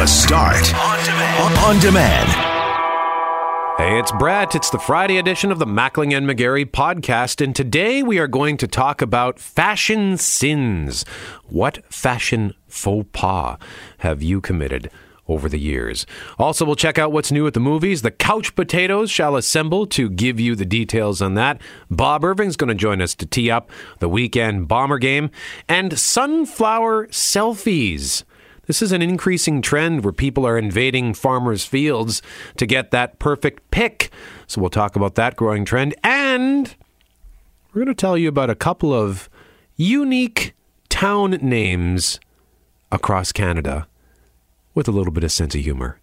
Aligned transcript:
The 0.00 0.06
Start 0.06 0.74
on 0.76 1.04
demand. 1.04 1.58
On 1.58 1.78
demand. 1.78 2.28
Hey, 3.76 3.98
it's 3.98 4.10
Brett. 4.12 4.54
It's 4.54 4.70
the 4.70 4.78
Friday 4.78 5.18
edition 5.18 5.52
of 5.52 5.58
the 5.58 5.66
Mackling 5.66 6.16
and 6.16 6.26
McGarry 6.26 6.64
podcast, 6.64 7.44
and 7.44 7.54
today 7.54 8.02
we 8.02 8.18
are 8.18 8.26
going 8.26 8.56
to 8.56 8.66
talk 8.66 9.02
about 9.02 9.38
fashion 9.38 10.16
sins. 10.16 11.04
What 11.50 11.84
fashion 11.92 12.54
faux 12.66 13.10
pas 13.12 13.58
have 13.98 14.22
you 14.22 14.40
committed? 14.40 14.90
over 15.28 15.48
the 15.48 15.60
years. 15.60 16.06
Also, 16.40 16.64
we'll 16.64 16.74
check 16.74 16.98
out 16.98 17.12
what's 17.12 17.30
new 17.30 17.46
at 17.46 17.54
the 17.54 17.60
movies. 17.60 18.02
The 18.02 18.10
Couch 18.10 18.56
Potatoes 18.56 19.12
shall 19.12 19.36
assemble 19.36 19.86
to 19.88 20.10
give 20.10 20.40
you 20.40 20.56
the 20.56 20.64
details 20.64 21.22
on 21.22 21.34
that. 21.34 21.60
Bob 21.88 22.24
Irving's 22.24 22.56
going 22.56 22.68
to 22.68 22.74
join 22.74 23.00
us 23.00 23.14
to 23.14 23.26
tee 23.26 23.48
up 23.48 23.70
the 24.00 24.08
weekend 24.08 24.66
bomber 24.66 24.98
game 24.98 25.30
and 25.68 25.96
sunflower 25.96 27.06
selfies. 27.08 28.24
This 28.70 28.82
is 28.82 28.92
an 28.92 29.02
increasing 29.02 29.62
trend 29.62 30.04
where 30.04 30.12
people 30.12 30.46
are 30.46 30.56
invading 30.56 31.14
farmers' 31.14 31.64
fields 31.64 32.22
to 32.56 32.66
get 32.66 32.92
that 32.92 33.18
perfect 33.18 33.68
pick. 33.72 34.12
So 34.46 34.60
we'll 34.60 34.70
talk 34.70 34.94
about 34.94 35.16
that 35.16 35.34
growing 35.34 35.64
trend. 35.64 35.92
And 36.04 36.72
we're 37.74 37.82
going 37.84 37.92
to 37.92 38.00
tell 38.00 38.16
you 38.16 38.28
about 38.28 38.48
a 38.48 38.54
couple 38.54 38.94
of 38.94 39.28
unique 39.74 40.54
town 40.88 41.32
names 41.42 42.20
across 42.92 43.32
Canada 43.32 43.88
with 44.72 44.86
a 44.86 44.92
little 44.92 45.12
bit 45.12 45.24
of 45.24 45.32
sense 45.32 45.56
of 45.56 45.62
humor. 45.62 45.99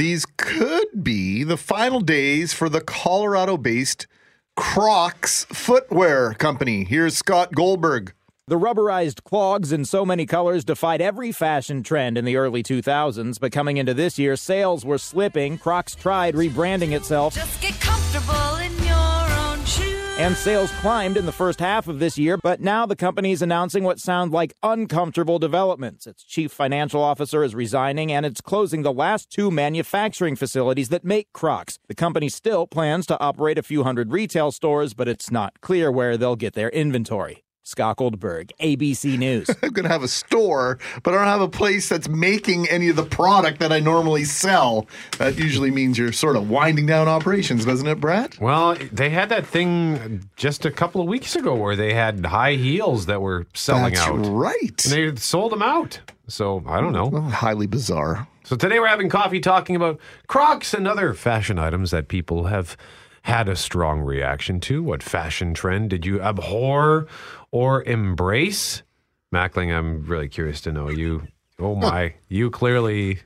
These 0.00 0.24
could 0.38 1.04
be 1.04 1.44
the 1.44 1.58
final 1.58 2.00
days 2.00 2.54
for 2.54 2.70
the 2.70 2.80
Colorado 2.80 3.58
based 3.58 4.06
Crocs 4.56 5.44
Footwear 5.52 6.32
Company. 6.32 6.84
Here's 6.84 7.18
Scott 7.18 7.52
Goldberg. 7.52 8.14
The 8.46 8.58
rubberized 8.58 9.24
clogs 9.24 9.72
in 9.72 9.84
so 9.84 10.06
many 10.06 10.24
colors 10.24 10.64
defied 10.64 11.02
every 11.02 11.32
fashion 11.32 11.82
trend 11.82 12.16
in 12.16 12.24
the 12.24 12.36
early 12.36 12.62
2000s, 12.62 13.38
but 13.38 13.52
coming 13.52 13.76
into 13.76 13.92
this 13.92 14.18
year, 14.18 14.36
sales 14.36 14.86
were 14.86 14.96
slipping. 14.96 15.58
Crocs 15.58 15.94
tried 15.94 16.34
rebranding 16.34 16.96
itself. 16.96 17.36
And 20.20 20.36
sales 20.36 20.70
climbed 20.82 21.16
in 21.16 21.24
the 21.24 21.32
first 21.32 21.60
half 21.60 21.88
of 21.88 21.98
this 21.98 22.18
year, 22.18 22.36
but 22.36 22.60
now 22.60 22.84
the 22.84 22.94
company 22.94 23.32
is 23.32 23.40
announcing 23.40 23.84
what 23.84 23.98
sound 23.98 24.32
like 24.32 24.52
uncomfortable 24.62 25.38
developments. 25.38 26.06
Its 26.06 26.22
chief 26.24 26.52
financial 26.52 27.02
officer 27.02 27.42
is 27.42 27.54
resigning, 27.54 28.12
and 28.12 28.26
it's 28.26 28.42
closing 28.42 28.82
the 28.82 28.92
last 28.92 29.30
two 29.30 29.50
manufacturing 29.50 30.36
facilities 30.36 30.90
that 30.90 31.06
make 31.06 31.32
Crocs. 31.32 31.78
The 31.88 31.94
company 31.94 32.28
still 32.28 32.66
plans 32.66 33.06
to 33.06 33.18
operate 33.18 33.56
a 33.56 33.62
few 33.62 33.82
hundred 33.82 34.12
retail 34.12 34.52
stores, 34.52 34.92
but 34.92 35.08
it's 35.08 35.30
not 35.30 35.58
clear 35.62 35.90
where 35.90 36.18
they'll 36.18 36.36
get 36.36 36.52
their 36.52 36.68
inventory. 36.68 37.42
Scott 37.62 37.98
Goldberg, 37.98 38.52
ABC 38.60 39.18
News. 39.18 39.48
I'm 39.62 39.70
going 39.70 39.84
to 39.84 39.90
have 39.90 40.02
a 40.02 40.08
store, 40.08 40.78
but 41.02 41.14
I 41.14 41.18
don't 41.18 41.26
have 41.26 41.40
a 41.40 41.48
place 41.48 41.88
that's 41.88 42.08
making 42.08 42.68
any 42.68 42.88
of 42.88 42.96
the 42.96 43.04
product 43.04 43.60
that 43.60 43.70
I 43.72 43.80
normally 43.80 44.24
sell. 44.24 44.86
That 45.18 45.36
usually 45.38 45.70
means 45.70 45.98
you're 45.98 46.12
sort 46.12 46.36
of 46.36 46.48
winding 46.48 46.86
down 46.86 47.06
operations, 47.06 47.64
doesn't 47.64 47.86
it, 47.86 48.00
Brett? 48.00 48.40
Well, 48.40 48.76
they 48.90 49.10
had 49.10 49.28
that 49.28 49.46
thing 49.46 50.28
just 50.36 50.64
a 50.64 50.70
couple 50.70 51.00
of 51.00 51.06
weeks 51.06 51.36
ago 51.36 51.54
where 51.54 51.76
they 51.76 51.92
had 51.92 52.24
high 52.26 52.54
heels 52.54 53.06
that 53.06 53.20
were 53.20 53.46
selling 53.54 53.94
that's 53.94 54.06
out. 54.06 54.16
right. 54.16 54.84
And 54.86 55.14
they 55.14 55.14
sold 55.20 55.52
them 55.52 55.62
out. 55.62 56.00
So 56.28 56.62
I 56.66 56.80
don't 56.80 56.92
know. 56.92 57.06
Well, 57.06 57.22
highly 57.22 57.66
bizarre. 57.66 58.26
So 58.44 58.56
today 58.56 58.80
we're 58.80 58.88
having 58.88 59.08
coffee 59.08 59.40
talking 59.40 59.76
about 59.76 60.00
Crocs 60.26 60.74
and 60.74 60.88
other 60.88 61.12
fashion 61.14 61.58
items 61.58 61.90
that 61.90 62.08
people 62.08 62.44
have 62.44 62.76
had 63.22 63.48
a 63.48 63.56
strong 63.56 64.00
reaction 64.00 64.60
to. 64.60 64.82
What 64.82 65.02
fashion 65.02 65.54
trend 65.54 65.90
did 65.90 66.06
you 66.06 66.20
abhor 66.20 67.06
or 67.50 67.82
embrace? 67.84 68.82
Mackling, 69.34 69.76
I'm 69.76 70.04
really 70.04 70.28
curious 70.28 70.60
to 70.62 70.72
know. 70.72 70.88
You, 70.88 71.28
oh 71.58 71.74
my, 71.74 72.14
you 72.28 72.50
clearly 72.50 73.20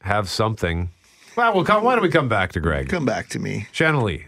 have 0.00 0.28
something. 0.28 0.90
Well, 1.36 1.54
we'll 1.54 1.64
come, 1.64 1.84
why 1.84 1.94
don't 1.94 2.02
we 2.02 2.10
come 2.10 2.28
back 2.28 2.52
to 2.52 2.60
Greg? 2.60 2.88
Come 2.88 3.04
back 3.04 3.28
to 3.30 3.38
me. 3.38 3.66
Shanley, 3.72 4.26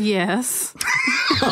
Yes. 0.00 0.74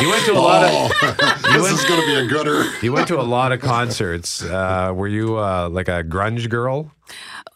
you 0.00 0.08
went 0.10 0.24
to 0.26 0.32
a 0.32 0.40
lot 0.40 0.64
of 0.64 0.90
this 1.42 1.72
is 1.72 1.84
going 1.84 2.00
to 2.00 2.06
be 2.06 2.14
a 2.14 2.26
gooder. 2.26 2.64
you 2.82 2.92
went 2.92 3.08
to 3.08 3.18
a 3.18 3.22
lot 3.22 3.52
of 3.52 3.60
concerts. 3.60 4.42
Uh, 4.44 4.92
were 4.94 5.08
you 5.08 5.38
uh, 5.38 5.68
like 5.70 5.88
a 5.88 6.04
grunge 6.04 6.48
girl? 6.50 6.92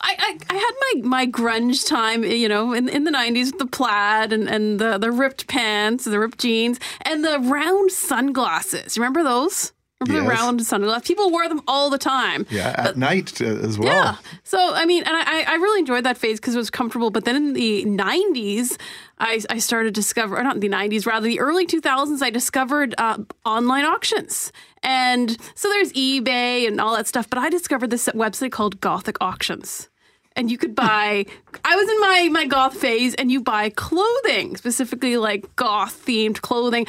I, 0.00 0.16
I, 0.18 0.38
I 0.48 0.54
had 0.56 0.69
my, 0.94 1.02
my 1.02 1.26
grunge 1.26 1.86
time, 1.86 2.24
you 2.24 2.48
know, 2.48 2.72
in, 2.72 2.88
in 2.88 3.04
the 3.04 3.10
90s 3.10 3.46
with 3.46 3.58
the 3.58 3.66
plaid 3.66 4.32
and, 4.32 4.48
and 4.48 4.78
the, 4.78 4.98
the 4.98 5.10
ripped 5.10 5.46
pants, 5.46 6.04
the 6.04 6.18
ripped 6.18 6.38
jeans, 6.38 6.78
and 7.02 7.24
the 7.24 7.38
round 7.40 7.90
sunglasses. 7.90 8.98
Remember 8.98 9.22
those? 9.22 9.72
Remember 10.00 10.22
the 10.22 10.34
round 10.34 10.64
sunglasses? 10.64 11.06
People 11.06 11.30
wore 11.30 11.46
them 11.46 11.60
all 11.68 11.90
the 11.90 11.98
time. 11.98 12.46
Yeah, 12.48 12.74
at 12.76 12.96
night 12.96 13.40
uh, 13.42 13.44
as 13.44 13.78
well. 13.78 13.88
Yeah. 13.88 14.16
So, 14.44 14.72
I 14.74 14.86
mean, 14.86 15.02
and 15.02 15.14
I, 15.14 15.42
I 15.42 15.54
really 15.56 15.80
enjoyed 15.80 16.04
that 16.04 16.16
phase 16.16 16.40
because 16.40 16.54
it 16.54 16.58
was 16.58 16.70
comfortable. 16.70 17.10
But 17.10 17.26
then 17.26 17.36
in 17.36 17.52
the 17.52 17.84
90s, 17.84 18.78
I, 19.18 19.42
I 19.50 19.58
started 19.58 19.94
to 19.94 20.00
discover, 20.00 20.38
or 20.38 20.42
not 20.42 20.60
the 20.60 20.70
90s, 20.70 21.04
rather 21.04 21.26
the 21.26 21.38
early 21.38 21.66
2000s, 21.66 22.22
I 22.22 22.30
discovered 22.30 22.94
uh, 22.96 23.18
online 23.44 23.84
auctions. 23.84 24.52
And 24.82 25.36
so 25.54 25.68
there's 25.68 25.92
eBay 25.92 26.66
and 26.66 26.80
all 26.80 26.96
that 26.96 27.06
stuff. 27.06 27.28
But 27.28 27.38
I 27.38 27.50
discovered 27.50 27.90
this 27.90 28.08
website 28.08 28.52
called 28.52 28.80
Gothic 28.80 29.18
Auctions. 29.20 29.90
And 30.36 30.50
you 30.50 30.56
could 30.56 30.74
buy, 30.74 31.26
I 31.64 31.76
was 31.76 31.88
in 31.88 32.00
my, 32.00 32.28
my 32.30 32.46
goth 32.46 32.76
phase, 32.76 33.14
and 33.16 33.32
you 33.32 33.40
buy 33.40 33.68
clothing, 33.70 34.56
specifically 34.56 35.16
like 35.16 35.54
goth 35.56 36.04
themed 36.06 36.40
clothing. 36.40 36.86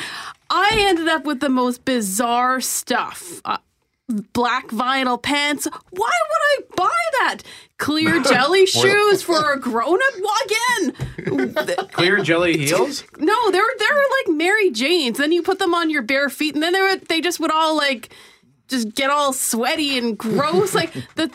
I 0.50 0.76
ended 0.78 1.08
up 1.08 1.26
with 1.26 1.40
the 1.40 1.50
most 1.50 1.84
bizarre 1.84 2.62
stuff. 2.62 3.42
Uh, 3.44 3.58
black 4.34 4.68
vinyl 4.68 5.22
pants. 5.22 5.66
Why 5.90 6.12
would 6.30 6.42
I 6.42 6.76
buy 6.76 6.90
that? 7.20 7.38
Clear 7.78 8.22
jelly 8.24 8.66
shoes 8.68 9.24
for 9.24 9.54
a 9.54 9.60
grown 9.60 9.96
up? 9.96 10.14
Well, 10.22 10.36
again, 10.46 11.88
Clear 11.92 12.22
jelly 12.22 12.58
heels? 12.66 13.04
no, 13.18 13.52
they 13.52 13.60
were 13.60 13.74
they 13.80 13.86
were 13.92 14.08
like 14.28 14.38
Mary 14.38 14.70
Janes. 14.72 15.18
Then 15.18 15.32
you 15.32 15.42
put 15.42 15.60
them 15.60 15.74
on 15.74 15.90
your 15.90 16.02
bare 16.04 16.30
feet, 16.30 16.54
and 16.54 16.62
then 16.64 16.74
they 16.74 16.82
were 16.82 16.96
they 16.98 17.22
just 17.22 17.40
would 17.40 17.52
all 17.52 17.76
like 17.76 18.14
just 18.68 18.94
get 18.94 19.10
all 19.10 19.34
sweaty 19.34 19.98
and 19.98 20.18
gross. 20.18 20.76
like 20.76 20.94
the 21.16 21.32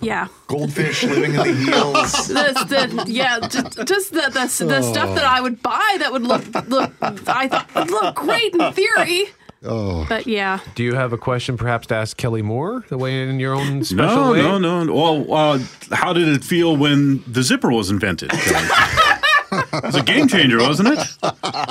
yeah, 0.00 0.28
Goldfish 0.48 1.02
living 1.04 1.32
in 1.34 1.36
the 1.36 1.52
heels. 1.54 2.28
the, 2.28 2.94
the 3.04 3.10
yeah, 3.10 3.40
just, 3.40 3.86
just 3.86 4.12
the 4.12 4.22
the, 4.30 4.64
the 4.66 4.82
stuff 4.82 5.14
that 5.14 5.24
I 5.24 5.40
would 5.40 5.62
buy 5.62 5.96
that 6.00 6.12
would 6.12 6.22
look 6.22 6.44
look 6.68 6.92
I 7.02 7.48
thought 7.48 7.74
would 7.74 7.90
look 7.90 8.14
great 8.16 8.54
in 8.54 8.72
theory. 8.72 9.26
Oh, 9.66 10.04
but 10.10 10.26
yeah. 10.26 10.58
Do 10.74 10.82
you 10.84 10.94
have 10.94 11.14
a 11.14 11.18
question 11.18 11.56
perhaps 11.56 11.86
to 11.86 11.94
ask 11.94 12.18
Kelly 12.18 12.42
Moore 12.42 12.84
the 12.90 12.98
way 12.98 13.26
in 13.26 13.40
your 13.40 13.54
own 13.54 13.82
special 13.82 14.16
No, 14.16 14.32
way? 14.32 14.42
no, 14.42 14.58
no. 14.58 14.92
Well, 14.92 15.32
uh, 15.32 15.58
how 15.90 16.12
did 16.12 16.28
it 16.28 16.44
feel 16.44 16.76
when 16.76 17.24
the 17.26 17.42
zipper 17.42 17.70
was 17.72 17.90
invented? 17.90 18.30
it 19.72 19.84
was 19.84 19.94
a 19.94 20.02
game 20.02 20.26
changer, 20.28 20.58
wasn't 20.58 20.88
it? 20.88 20.98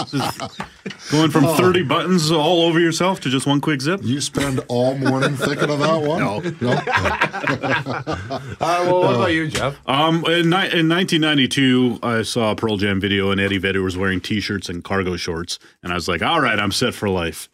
Just 0.10 1.12
going 1.12 1.32
from 1.32 1.46
30 1.56 1.84
buttons 1.84 2.32
all 2.32 2.64
over 2.64 2.80
yourself 2.80 3.20
to 3.22 3.30
just 3.30 3.46
one 3.48 3.62
quick 3.62 3.82
zip. 3.82 4.02
You 4.04 4.22
spend 4.22 4.62
all 4.68 4.96
morning 4.98 5.36
thinking 5.36 5.70
of 5.70 5.80
that 5.80 6.02
one? 6.02 6.20
No. 6.62 6.80
Uh, 8.64 8.84
well, 8.86 9.02
what 9.02 9.16
about 9.16 9.32
you, 9.34 9.48
Jeff? 9.48 9.78
Um, 9.88 10.18
in, 10.26 10.50
ni- 10.50 10.72
in 10.72 10.90
1992, 10.90 12.00
I 12.02 12.22
saw 12.24 12.52
a 12.52 12.56
Pearl 12.56 12.78
Jam 12.78 13.00
video, 13.00 13.32
and 13.32 13.40
Eddie 13.42 13.58
Vedder 13.58 13.82
was 13.82 13.98
wearing 13.98 14.22
T-shirts 14.22 14.70
and 14.70 14.84
cargo 14.84 15.16
shorts, 15.18 15.60
and 15.84 15.92
I 15.92 15.96
was 15.96 16.08
like, 16.08 16.22
"All 16.22 16.40
right, 16.42 16.58
I'm 16.58 16.72
set 16.72 16.94
for 16.94 17.10
life. 17.10 17.50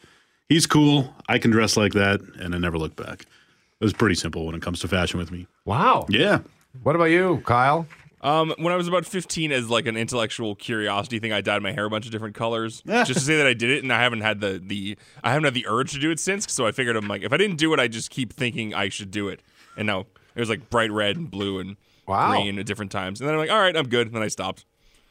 He's 0.48 0.66
cool. 0.68 1.14
I 1.28 1.40
can 1.40 1.52
dress 1.52 1.76
like 1.78 1.94
that," 1.94 2.22
and 2.40 2.54
I 2.54 2.58
never 2.60 2.78
looked 2.78 2.96
back. 2.96 3.22
It 3.22 3.84
was 3.84 3.94
pretty 3.94 4.16
simple 4.16 4.46
when 4.46 4.56
it 4.56 4.62
comes 4.62 4.80
to 4.82 4.88
fashion 4.88 5.20
with 5.20 5.32
me. 5.32 5.48
Wow. 5.66 6.06
Yeah. 6.10 6.40
What 6.84 6.96
about 6.96 7.06
you, 7.06 7.42
Kyle? 7.46 7.88
Um, 8.22 8.54
when 8.58 8.74
I 8.74 8.76
was 8.76 8.88
about 8.88 9.06
15, 9.06 9.52
as 9.52 9.70
like 9.70 9.86
an 9.88 9.96
intellectual 9.96 10.54
curiosity 10.56 11.20
thing, 11.20 11.32
I 11.32 11.42
dyed 11.42 11.62
my 11.62 11.72
hair 11.72 11.86
a 11.86 11.90
bunch 11.90 12.06
of 12.06 12.12
different 12.12 12.36
colors 12.36 12.82
just 12.88 13.14
to 13.14 13.20
say 13.20 13.38
that 13.38 13.48
I 13.48 13.54
did 13.54 13.70
it, 13.70 13.84
and 13.84 13.94
I 13.94 14.02
haven't 14.02 14.22
had 14.22 14.42
the 14.42 14.62
the 14.64 14.98
I 15.24 15.30
haven't 15.30 15.46
had 15.46 15.54
the 15.54 15.66
urge 15.68 15.94
to 15.94 16.00
do 16.00 16.12
it 16.12 16.20
since. 16.20 16.52
So 16.52 16.68
I 16.68 16.72
figured 16.72 16.96
I'm 16.96 17.08
like, 17.08 17.22
if 17.24 17.32
I 17.32 17.38
didn't 17.38 17.58
do 17.58 17.74
it, 17.74 17.80
I 17.80 17.88
just 17.88 18.10
keep 18.10 18.34
thinking 18.34 18.74
I 18.74 18.90
should 18.90 19.12
do 19.12 19.30
it, 19.30 19.42
and 19.78 19.88
now 19.88 20.02
it 20.36 20.40
was 20.40 20.50
like 20.50 20.70
bright 20.70 20.92
red 20.92 21.16
and 21.18 21.30
blue 21.32 21.60
and 21.60 21.78
Wow. 22.08 22.32
green 22.32 22.58
at 22.58 22.66
different 22.66 22.92
times, 22.92 23.22
and 23.22 23.28
then 23.28 23.36
I'm 23.36 23.40
like, 23.40 23.52
all 23.52 23.60
right, 23.60 23.78
I'm 23.78 23.88
good, 23.88 24.08
and 24.08 24.16
then 24.16 24.24
I 24.24 24.30
stopped. 24.30 24.66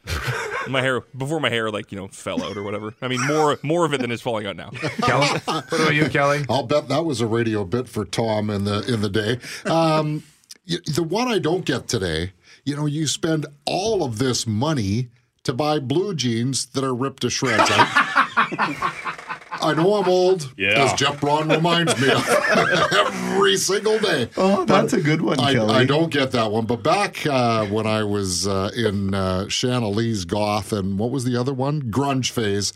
my 0.69 0.81
hair 0.81 1.01
before 1.17 1.39
my 1.39 1.49
hair 1.49 1.69
like 1.71 1.91
you 1.91 1.97
know 1.97 2.07
fell 2.09 2.43
out 2.43 2.55
or 2.57 2.63
whatever. 2.63 2.93
I 3.01 3.07
mean 3.07 3.25
more 3.25 3.57
more 3.63 3.85
of 3.85 3.93
it 3.93 4.01
than 4.01 4.11
is 4.11 4.21
falling 4.21 4.45
out 4.45 4.55
now. 4.55 4.69
Kelly? 5.01 5.27
what 5.45 5.73
about 5.73 5.95
you, 5.95 6.07
Kelly? 6.09 6.45
I'll 6.49 6.63
bet 6.63 6.87
that 6.89 7.05
was 7.05 7.21
a 7.21 7.27
radio 7.27 7.63
bit 7.65 7.87
for 7.89 8.05
Tom 8.05 8.49
in 8.49 8.63
the 8.65 8.81
in 8.91 9.01
the 9.01 9.09
day. 9.09 9.39
Um, 9.69 10.23
the 10.67 11.03
one 11.03 11.27
I 11.27 11.39
don't 11.39 11.65
get 11.65 11.87
today, 11.87 12.31
you 12.69 12.75
know, 12.75 12.85
you 12.85 13.07
spend 13.07 13.47
all 13.65 14.03
of 14.03 14.19
this 14.19 14.45
money 14.45 15.09
to 15.43 15.53
buy 15.53 15.79
blue 15.79 16.13
jeans 16.13 16.67
that 16.67 16.83
are 16.83 16.93
ripped 16.93 17.23
to 17.23 17.29
shreds. 17.29 17.63
I- 17.65 18.95
I 19.61 19.73
know 19.73 19.95
I'm 19.95 20.07
old, 20.07 20.53
Yeah. 20.57 20.85
as 20.85 20.93
Jeff 20.93 21.19
Braun 21.19 21.49
reminds 21.49 21.99
me 21.99 22.09
of 22.11 22.25
every 22.93 23.57
single 23.57 23.99
day. 23.99 24.29
Oh, 24.37 24.63
that's 24.63 24.93
a 24.93 25.01
good 25.01 25.21
one, 25.21 25.37
I, 25.39 25.53
Kelly. 25.53 25.73
I 25.73 25.83
don't 25.85 26.09
get 26.13 26.31
that 26.31 26.49
one. 26.51 26.65
But 26.65 26.81
back 26.81 27.25
uh, 27.25 27.65
when 27.65 27.85
I 27.85 28.03
was 28.03 28.47
uh, 28.47 28.69
in 28.73 29.13
uh, 29.13 29.49
Shanna 29.49 29.89
Lee's 29.89 30.23
goth 30.23 30.71
and 30.71 30.97
what 30.97 31.11
was 31.11 31.25
the 31.25 31.35
other 31.35 31.53
one? 31.53 31.81
Grunge 31.91 32.31
phase. 32.31 32.71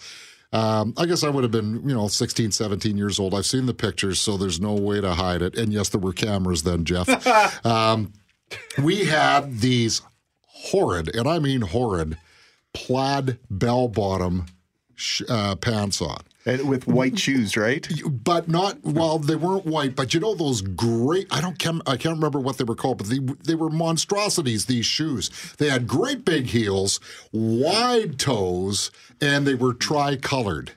Um, 0.52 0.94
I 0.98 1.06
guess 1.06 1.24
I 1.24 1.30
would 1.30 1.44
have 1.44 1.52
been, 1.52 1.88
you 1.88 1.96
know, 1.96 2.08
16, 2.10 2.52
17 2.52 2.98
years 2.98 3.18
old. 3.18 3.34
I've 3.34 3.46
seen 3.46 3.66
the 3.66 3.74
pictures, 3.74 4.20
so 4.20 4.36
there's 4.36 4.60
no 4.60 4.74
way 4.74 5.00
to 5.00 5.14
hide 5.14 5.42
it. 5.42 5.58
And 5.58 5.72
yes, 5.72 5.88
there 5.90 6.02
were 6.02 6.14
cameras 6.14 6.64
then, 6.64 6.84
Jeff. 6.84 7.08
um, 7.66 8.12
we 8.82 9.06
had 9.06 9.60
these 9.60 10.02
horrid, 10.48 11.14
and 11.16 11.28
I 11.28 11.40
mean 11.40 11.62
horrid, 11.62 12.18
plaid 12.74 13.40
bell 13.50 13.88
bottom 13.88 14.46
sh- 14.96 15.24
uh, 15.30 15.56
pants 15.56 16.02
on. 16.02 16.22
And 16.46 16.68
with 16.68 16.88
white 16.88 17.18
shoes, 17.18 17.56
right? 17.56 17.88
But 18.06 18.50
not 18.50 18.84
well. 18.84 19.18
They 19.18 19.38
weren't 19.38 19.66
white, 19.66 19.96
but 19.96 20.14
you 20.14 20.20
know 20.20 20.36
those 20.36 20.62
great. 20.62 21.28
I 21.32 21.40
don't. 21.40 21.58
Can't, 21.58 21.82
I 21.88 21.96
can't 21.96 22.16
remember 22.16 22.40
what 22.40 22.58
they 22.58 22.66
were 22.66 22.76
called, 22.76 22.98
but 22.98 23.08
they 23.08 23.20
they 23.20 23.56
were 23.56 23.70
monstrosities. 23.70 24.66
These 24.66 24.86
shoes. 24.86 25.30
They 25.58 25.70
had 25.70 25.88
great 25.88 26.26
big 26.26 26.48
heels, 26.48 27.00
wide 27.32 28.20
toes, 28.20 28.92
and 29.22 29.48
they 29.48 29.56
were 29.56 29.74
tri-colored. 29.74 30.74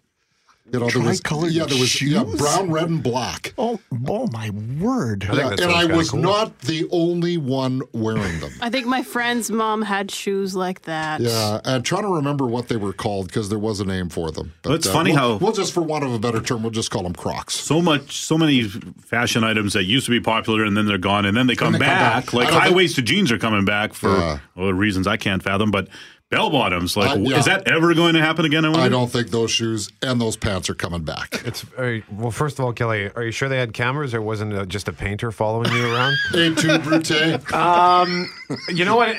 You 0.73 0.81
know, 0.81 0.89
there 0.91 1.01
was 1.01 1.21
Tri-colored 1.21 1.53
yeah, 1.53 1.65
there 1.67 1.79
was 1.79 2.03
yeah, 2.03 2.25
shoes? 2.25 2.39
brown, 2.41 2.73
red, 2.73 2.89
and 2.89 3.01
black. 3.01 3.55
Oh, 3.57 3.79
oh 4.09 4.27
my 4.33 4.51
word! 4.81 5.23
think 5.23 5.37
Yeah, 5.39 5.51
and 5.65 5.71
I 5.73 5.85
was 5.87 6.11
cool. 6.11 6.21
not 6.21 6.59
the 6.61 6.89
only 6.91 7.37
one 7.37 7.83
wearing 7.93 8.41
them. 8.41 8.51
I 8.61 8.69
think 8.69 8.87
my 8.87 9.05
friend's 9.05 9.49
mom 9.49 9.83
had 9.83 10.11
shoes 10.11 10.57
like 10.57 10.83
that. 10.83 11.21
Yeah, 11.21 11.61
and 11.65 11.85
trying 11.85 12.03
to 12.03 12.09
remember 12.09 12.47
what 12.47 12.67
they 12.67 12.77
were 12.77 12.93
called 12.93 13.29
because 13.29 13.49
there 13.49 13.61
was 13.61 13.79
a 13.79 13.85
name 13.85 14.09
for 14.09 14.33
them. 14.33 14.53
But, 14.63 14.69
uh, 14.69 14.71
Well, 14.71 14.77
it's 14.77 14.91
funny 14.91 15.13
we'll, 15.13 15.21
how- 15.21 15.37
we'll 15.37 15.53
just, 15.53 15.73
for 15.73 15.83
want 15.83 16.03
of 16.03 16.13
a 16.13 16.19
better 16.19 16.41
term, 16.43 16.63
we'll 16.63 16.73
just 16.73 16.91
call 16.91 17.05
them 17.05 17.15
Crocs. 17.15 17.55
So 17.55 17.81
much, 17.81 18.17
so 18.19 18.37
many 18.37 18.65
fashion 18.65 19.45
items 19.45 19.73
that 19.75 19.85
used 19.85 20.07
to 20.07 20.11
be 20.11 20.21
popular 20.21 20.65
and 20.65 20.77
then 20.77 20.87
they're 20.87 20.99
gone 20.99 21.27
and 21.27 21.37
then 21.37 21.47
they 21.47 21.55
come, 21.55 21.73
they 21.75 21.79
come 21.79 21.87
back. 21.87 22.25
back. 22.27 22.33
Like 22.33 22.49
I 22.49 22.51
don't 22.51 22.61
think- 22.61 22.71
high 22.73 22.77
waisted 22.77 23.05
jeans 23.07 23.31
are 23.31 23.39
coming 23.39 23.65
back 23.65 23.95
for 23.95 24.09
Yeah. 24.19 24.39
well, 24.57 24.73
reasons 24.73 25.07
I 25.07 25.17
can't 25.17 25.43
fathom. 25.45 25.71
But 25.71 25.87
bell 26.31 26.51
bottoms, 26.51 26.97
like, 26.97 27.17
Uh, 27.17 27.21
yeah. 27.21 27.39
is 27.39 27.45
that 27.47 27.69
ever 27.69 27.95
going 27.95 28.15
to 28.15 28.21
happen 28.21 28.45
again? 28.45 28.65
I, 28.65 28.69
wonder? 28.69 28.85
I 28.85 28.89
don't 28.89 29.11
think 29.11 29.31
those 29.31 29.51
shoes 29.51 29.89
and 30.03 30.21
those 30.21 30.37
pants 30.37 30.69
are 30.69 30.75
coming 30.75 31.03
back. 31.03 31.43
It's 31.45 31.65
uh, 31.79 32.01
well. 32.11 32.31
First 32.31 32.59
of 32.59 32.65
all, 32.65 32.73
Kelly, 32.73 33.11
are 33.15 33.23
you 33.23 33.31
sure 33.31 33.49
they 33.49 33.59
had 33.59 33.73
cameras, 33.73 34.15
or 34.15 34.21
wasn't 34.23 34.53
it 34.53 34.69
just 34.69 34.89
a 34.89 34.93
painter 34.93 35.31
following 35.31 35.71
you 35.73 35.93
around? 35.95 36.15
Et 36.35 36.57
tu, 36.57 36.79
Brute? 36.79 37.11
you 38.77 38.85
know 38.85 38.97
what? 38.97 39.17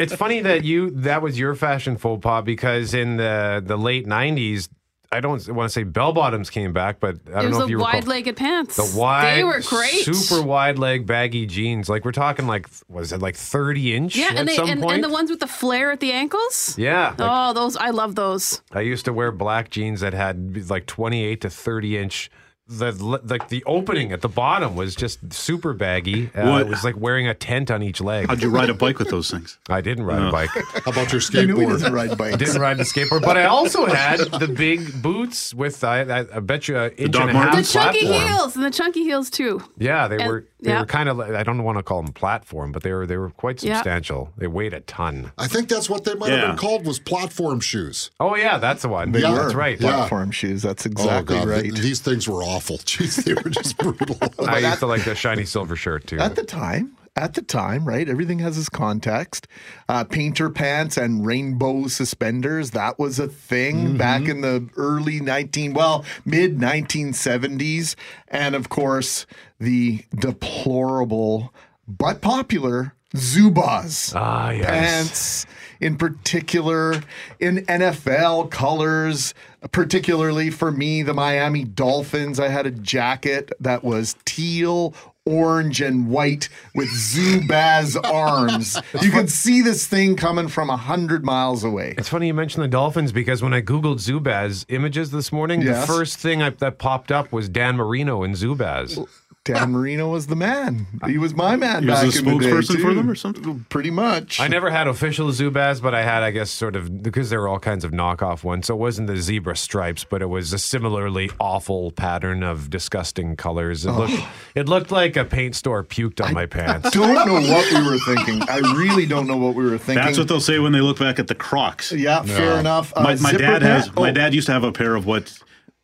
It's 0.00 0.14
funny 0.14 0.40
that 0.40 0.64
you 0.64 0.90
that 0.90 1.22
was 1.22 1.38
your 1.38 1.54
fashion 1.54 1.96
faux 1.96 2.22
pas 2.22 2.42
because 2.44 2.94
in 2.94 3.16
the 3.16 3.62
the 3.64 3.76
late 3.76 4.06
'90s, 4.06 4.68
I 5.12 5.20
don't 5.20 5.46
want 5.48 5.68
to 5.70 5.72
say 5.72 5.84
bell 5.84 6.12
bottoms 6.12 6.50
came 6.50 6.72
back, 6.72 6.98
but 7.00 7.16
I 7.34 7.42
don't 7.42 7.52
know 7.52 7.62
if 7.64 7.70
you 7.70 7.78
recall 7.78 7.92
wide-legged 7.94 8.36
pants. 8.36 8.76
the 8.76 8.98
wide, 8.98 9.36
They 9.36 9.44
were 9.44 9.60
great. 9.60 10.04
super 10.04 10.42
wide 10.42 10.78
leg 10.78 11.06
baggy 11.06 11.46
jeans. 11.46 11.88
Like 11.88 12.04
we're 12.04 12.12
talking 12.12 12.46
like 12.46 12.68
was 12.88 13.12
it 13.12 13.20
like 13.20 13.36
30 13.36 13.94
inch 13.94 14.16
Yeah, 14.16 14.26
at 14.30 14.36
and 14.36 14.48
they 14.48 14.56
some 14.56 14.68
and, 14.68 14.84
and 14.84 15.04
the 15.04 15.08
ones 15.08 15.30
with 15.30 15.40
the 15.40 15.46
flare 15.46 15.90
at 15.92 16.00
the 16.00 16.12
ankles. 16.12 16.76
yeah, 16.78 17.14
like, 17.18 17.20
oh, 17.20 17.52
those 17.52 17.76
I 17.76 17.90
love 17.90 18.14
those. 18.14 18.62
I 18.72 18.80
used 18.80 19.04
to 19.04 19.12
wear 19.12 19.30
black 19.32 19.70
jeans 19.70 20.00
that 20.00 20.12
had 20.12 20.68
like 20.70 20.86
28 20.86 21.40
to 21.42 21.50
30 21.50 21.98
inch. 21.98 22.30
The 22.68 22.90
like 22.90 23.48
the 23.48 23.62
opening 23.64 24.10
at 24.10 24.22
the 24.22 24.28
bottom 24.28 24.74
was 24.74 24.96
just 24.96 25.32
super 25.32 25.72
baggy. 25.72 26.30
Uh, 26.34 26.50
What- 26.50 26.62
it 26.62 26.66
was 26.68 26.82
like 26.82 26.96
wearing 26.96 27.28
a 27.28 27.34
tent 27.34 27.70
on 27.70 27.80
each 27.80 28.00
leg. 28.00 28.26
How'd 28.26 28.42
you 28.42 28.50
ride 28.50 28.70
a 28.70 28.74
bike 28.74 28.98
with 28.98 29.08
those 29.08 29.30
things? 29.30 29.58
I 29.68 29.80
didn't 29.80 30.02
ride 30.04 30.22
a 30.22 30.32
bike. 30.32 30.50
How 30.84 30.90
about 30.90 31.12
your 31.12 31.20
I 31.32 31.44
knew 31.44 31.54
he 31.58 31.62
skateboard? 31.62 31.68
doesn't 31.70 31.92
ride 31.92 32.18
bikes. 32.18 32.36
didn't 32.38 32.60
ride 32.60 32.78
the 32.78 32.82
skateboard, 32.82 33.22
but 33.22 33.36
I 33.36 33.44
also 33.44 33.86
had 33.86 34.18
the 34.18 34.48
big 34.48 35.00
boots 35.00 35.54
with 35.54 35.84
I, 35.84 36.00
I, 36.00 36.18
I 36.36 36.40
bet 36.40 36.66
you 36.66 36.76
an 36.76 36.90
inch 36.92 37.12
Doc 37.12 37.28
and 37.28 37.30
a 37.30 37.34
half 37.34 37.44
Martens? 37.46 37.72
The 37.72 37.78
chunky 37.78 38.00
platform. 38.06 38.28
heels 38.36 38.56
and 38.56 38.64
the 38.64 38.70
chunky 38.72 39.02
heels 39.04 39.30
too. 39.30 39.62
Yeah, 39.78 40.08
they 40.08 40.16
And- 40.18 40.26
were 40.28 40.44
they 40.58 40.70
yeah. 40.70 40.80
were 40.80 40.86
kind 40.86 41.08
of 41.10 41.20
I 41.20 41.42
don't 41.42 41.62
want 41.62 41.76
to 41.78 41.82
call 41.84 42.02
them 42.02 42.12
platform, 42.14 42.72
but 42.72 42.82
they 42.82 42.90
were 42.92 43.06
they 43.06 43.18
were 43.18 43.28
quite 43.30 43.62
Yeah. 43.62 43.74
substantial. 43.76 44.32
They 44.38 44.46
weighed 44.48 44.72
a 44.74 44.80
ton. 44.80 45.30
I 45.38 45.46
think 45.46 45.68
that's 45.68 45.88
what 45.88 46.04
they 46.04 46.14
might 46.14 46.30
Yeah. 46.30 46.38
have 46.38 46.46
been 46.48 46.56
called 46.56 46.86
was 46.86 46.98
platform 46.98 47.60
shoes. 47.60 48.10
Oh 48.18 48.34
yeah, 48.34 48.56
that's 48.58 48.82
the 48.82 48.88
one. 48.88 49.12
They 49.12 49.20
Yeah. 49.20 49.32
were 49.32 49.38
that's 49.42 49.54
right. 49.54 49.78
Yeah. 49.80 49.92
Platform 49.94 50.30
shoes. 50.32 50.62
That's 50.62 50.84
oh 50.86 50.90
exactly 50.90 51.36
God, 51.36 51.44
th- 51.44 51.62
right. 51.62 51.74
these 51.74 52.00
things 52.00 52.26
were 52.26 52.42
awful. 52.56 52.78
Jeez, 52.84 53.22
they 53.24 53.34
were 53.34 53.50
just 53.50 53.76
brutal. 53.78 54.18
I 54.46 54.58
used 54.58 54.80
to 54.80 54.86
like 54.86 55.04
the 55.04 55.14
shiny 55.14 55.44
silver 55.44 55.76
shirt 55.76 56.06
too. 56.06 56.18
At 56.18 56.36
the 56.36 56.44
time, 56.44 56.96
at 57.16 57.34
the 57.34 57.42
time, 57.42 57.86
right? 57.86 58.08
Everything 58.08 58.38
has 58.40 58.58
its 58.58 58.68
context. 58.68 59.48
Uh, 59.88 60.04
painter 60.04 60.50
pants 60.50 60.96
and 60.96 61.24
rainbow 61.26 61.86
suspenders. 61.86 62.72
That 62.72 62.98
was 62.98 63.18
a 63.18 63.28
thing 63.28 63.96
back 63.96 64.28
in 64.28 64.42
the 64.42 64.68
early 64.76 65.20
19, 65.20 65.72
well, 65.74 66.04
mid 66.24 66.58
1970s. 66.58 67.94
And 68.28 68.54
of 68.54 68.68
course, 68.68 69.26
the 69.58 70.04
deplorable 70.14 71.54
but 71.88 72.20
popular 72.20 72.94
Zubaz. 73.14 74.12
Ah, 74.14 74.50
yes. 74.50 74.66
Pants, 74.66 75.46
in 75.80 75.96
particular, 75.96 77.02
in 77.40 77.58
NFL 77.66 78.50
colors, 78.50 79.34
particularly 79.72 80.50
for 80.50 80.70
me, 80.70 81.02
the 81.02 81.14
Miami 81.14 81.64
Dolphins. 81.64 82.38
I 82.40 82.48
had 82.48 82.66
a 82.66 82.70
jacket 82.70 83.52
that 83.60 83.84
was 83.84 84.14
teal, 84.24 84.94
orange, 85.24 85.80
and 85.80 86.08
white 86.08 86.48
with 86.74 86.88
Zubaz 86.88 87.96
arms. 88.12 88.78
You 89.02 89.10
could 89.10 89.30
see 89.30 89.60
this 89.60 89.86
thing 89.86 90.16
coming 90.16 90.48
from 90.48 90.70
a 90.70 90.76
hundred 90.76 91.24
miles 91.24 91.64
away. 91.64 91.94
It's 91.98 92.08
funny 92.08 92.28
you 92.28 92.34
mentioned 92.34 92.62
the 92.64 92.68
Dolphins 92.68 93.12
because 93.12 93.42
when 93.42 93.52
I 93.52 93.60
googled 93.60 93.96
Zubaz 93.98 94.64
images 94.68 95.10
this 95.10 95.32
morning, 95.32 95.62
Yes. 95.62 95.80
the 95.86 95.92
first 95.92 96.18
thing 96.18 96.42
I, 96.42 96.50
that 96.50 96.78
popped 96.78 97.10
up 97.10 97.32
was 97.32 97.48
Dan 97.48 97.76
Marino 97.76 98.22
and 98.22 98.34
Zubaz. 98.34 99.04
Dan 99.54 99.72
Marino 99.72 100.08
was 100.10 100.26
the 100.26 100.36
man. 100.36 100.86
He 101.06 101.18
was 101.18 101.34
my 101.34 101.56
man 101.56 101.82
He 101.82 101.88
was 101.90 102.02
back 102.02 102.12
the 102.12 102.18
in 102.18 102.38
the 102.38 102.44
day 102.44 102.50
spokesperson 102.50 102.66
for 102.82 102.88
too. 102.90 102.94
them 102.94 103.10
or 103.10 103.14
something? 103.14 103.66
Pretty 103.68 103.90
much. 103.90 104.40
I 104.40 104.48
never 104.48 104.70
had 104.70 104.86
official 104.88 105.28
Zubaz, 105.28 105.80
but 105.80 105.94
I 105.94 106.02
had, 106.02 106.22
I 106.22 106.30
guess, 106.30 106.50
sort 106.50 106.76
of 106.76 107.02
because 107.02 107.30
there 107.30 107.40
were 107.40 107.48
all 107.48 107.58
kinds 107.58 107.84
of 107.84 107.92
knockoff 107.92 108.44
ones. 108.44 108.66
So 108.66 108.74
it 108.74 108.78
wasn't 108.78 109.06
the 109.08 109.16
zebra 109.16 109.56
stripes, 109.56 110.04
but 110.04 110.22
it 110.22 110.26
was 110.26 110.52
a 110.52 110.58
similarly 110.58 111.30
awful 111.40 111.90
pattern 111.92 112.42
of 112.42 112.70
disgusting 112.70 113.36
colors. 113.36 113.86
It 113.86 113.92
looked, 113.92 114.20
it 114.54 114.68
looked 114.68 114.90
like 114.90 115.16
a 115.16 115.24
paint 115.24 115.54
store 115.56 115.82
puked 115.84 116.24
on 116.24 116.34
my 116.34 116.46
pants. 116.46 116.90
don't 116.90 117.14
know 117.26 117.40
what 117.52 117.72
we 117.72 117.88
were 117.88 117.98
thinking. 117.98 118.42
I 118.48 118.58
really 118.76 119.06
don't 119.06 119.26
know 119.26 119.36
what 119.36 119.54
we 119.54 119.64
were 119.64 119.78
thinking. 119.78 120.04
That's 120.04 120.18
what 120.18 120.28
they'll 120.28 120.40
say 120.40 120.58
when 120.58 120.72
they 120.72 120.80
look 120.80 120.98
back 120.98 121.18
at 121.18 121.28
the 121.28 121.34
Crocs. 121.34 121.92
Yeah, 121.92 122.22
fair 122.22 122.58
enough. 122.58 122.92
Uh, 122.96 123.02
my, 123.02 123.14
my 123.16 123.30
zipper 123.30 123.38
dad 123.42 123.62
has. 123.62 123.84
pant- 123.86 123.96
My 123.96 124.10
oh, 124.10 124.12
dad 124.12 124.34
used 124.34 124.46
to 124.46 124.52
have 124.52 124.64
a 124.64 124.72
pair 124.72 124.94
of 124.94 125.06
what 125.06 125.38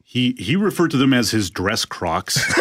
he 0.05 0.33
he 0.39 0.57
referred 0.57 0.91
to 0.91 0.97
them 0.97 1.13
as 1.13 1.31
his 1.31 1.51
dress 1.51 1.85
Crocs. 1.85 2.37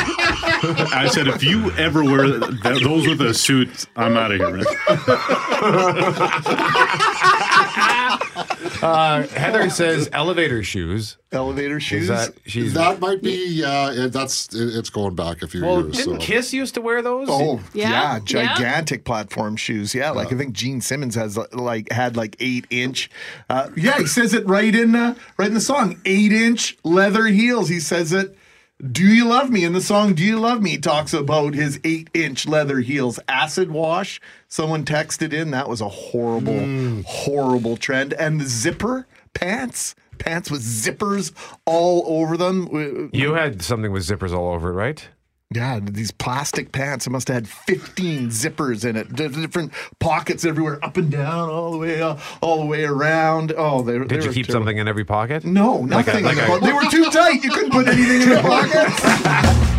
I 0.00 1.08
said, 1.12 1.28
if 1.28 1.42
you 1.42 1.70
ever 1.72 2.02
wear 2.04 2.40
th- 2.40 2.82
those 2.82 3.06
with 3.06 3.20
a 3.20 3.34
suit, 3.34 3.86
I'm 3.96 4.16
out 4.16 4.32
of 4.32 4.38
here. 4.38 4.50
Man. 4.50 4.64
Uh, 8.80 9.26
Heather 9.28 9.70
says 9.70 10.08
elevator 10.12 10.62
shoes. 10.62 11.16
elevator 11.32 11.80
shoes. 11.80 12.02
Is 12.02 12.08
that 12.08 12.34
she's? 12.46 12.74
that 12.74 13.00
might 13.00 13.22
be. 13.22 13.46
Yeah, 13.48 13.90
it, 13.90 14.12
that's 14.12 14.54
it, 14.54 14.76
it's 14.76 14.90
going 14.90 15.14
back 15.16 15.42
a 15.42 15.48
few 15.48 15.64
well, 15.64 15.82
years. 15.82 15.96
didn't 15.96 16.20
so. 16.20 16.26
Kiss 16.26 16.52
used 16.52 16.74
to 16.74 16.80
wear 16.80 17.02
those? 17.02 17.26
Oh 17.30 17.60
Yeah, 17.74 17.90
yeah, 17.90 18.12
yeah. 18.14 18.18
gigantic 18.20 19.04
platform 19.04 19.56
shoes. 19.56 19.94
Yeah, 19.94 20.10
like 20.10 20.32
I 20.32 20.36
think 20.36 20.54
Gene 20.54 20.80
Simmons 20.80 21.14
has 21.16 21.36
like 21.52 21.90
had 21.90 22.16
like 22.16 22.36
eight 22.40 22.66
inch. 22.70 23.10
Uh, 23.50 23.68
yeah, 23.76 23.98
he 23.98 24.06
says 24.06 24.32
it 24.32 24.46
right 24.46 24.74
in 24.74 24.94
uh, 24.94 25.14
right 25.38 25.48
in 25.48 25.54
the 25.54 25.60
song. 25.60 26.00
Eight 26.04 26.32
inch 26.32 26.76
leather 26.84 27.26
heels. 27.26 27.68
He 27.68 27.80
says 27.80 28.12
it. 28.12 28.37
Do 28.80 29.02
you 29.02 29.26
love 29.26 29.50
me 29.50 29.64
in 29.64 29.72
the 29.72 29.80
song? 29.80 30.14
Do 30.14 30.22
you 30.22 30.38
love 30.38 30.62
me? 30.62 30.70
He 30.70 30.78
talks 30.78 31.12
about 31.12 31.54
his 31.54 31.80
eight 31.82 32.10
inch 32.14 32.46
leather 32.46 32.78
heels. 32.78 33.18
Acid 33.26 33.72
wash. 33.72 34.20
Someone 34.46 34.84
texted 34.84 35.32
in 35.32 35.50
that 35.50 35.68
was 35.68 35.80
a 35.80 35.88
horrible, 35.88 36.60
hmm. 36.60 37.00
horrible 37.04 37.76
trend. 37.76 38.12
And 38.14 38.40
the 38.40 38.46
zipper 38.46 39.08
pants, 39.34 39.96
pants 40.18 40.48
with 40.48 40.62
zippers 40.62 41.32
all 41.64 42.04
over 42.06 42.36
them. 42.36 43.10
You 43.12 43.34
had 43.34 43.62
something 43.62 43.90
with 43.90 44.06
zippers 44.06 44.32
all 44.32 44.52
over 44.54 44.70
it, 44.70 44.74
right? 44.74 45.08
Yeah, 45.54 45.80
these 45.82 46.10
plastic 46.10 46.72
pants. 46.72 47.06
It 47.06 47.10
must 47.10 47.28
have 47.28 47.34
had 47.36 47.48
15 47.48 48.28
zippers 48.28 48.84
in 48.84 48.96
it, 48.96 49.14
di- 49.14 49.28
different 49.28 49.72
pockets 49.98 50.44
everywhere, 50.44 50.78
up 50.84 50.98
and 50.98 51.10
down, 51.10 51.48
all 51.48 51.72
the 51.72 51.78
way, 51.78 52.02
uh, 52.02 52.18
all 52.42 52.60
the 52.60 52.66
way 52.66 52.84
around. 52.84 53.54
Oh, 53.56 53.80
they, 53.80 53.98
Did 53.98 54.24
you 54.24 54.30
keep 54.32 54.50
something 54.50 54.76
in 54.76 54.86
every 54.86 55.06
pocket? 55.06 55.44
No, 55.46 55.76
Like 55.76 56.06
a- 56.08 56.20
nothing. 56.20 56.24
like 56.26 56.36
in 56.36 56.44
the 56.44 56.52
a- 56.54 56.60
they 56.60 56.72
were 56.74 56.84
too 56.90 57.04
tight. 57.10 57.42
You 57.42 57.50
couldn't 57.50 57.70
put 57.72 57.88
anything 57.88 58.22
in 58.22 58.28
the 58.28 58.40
pockets. 58.42 59.77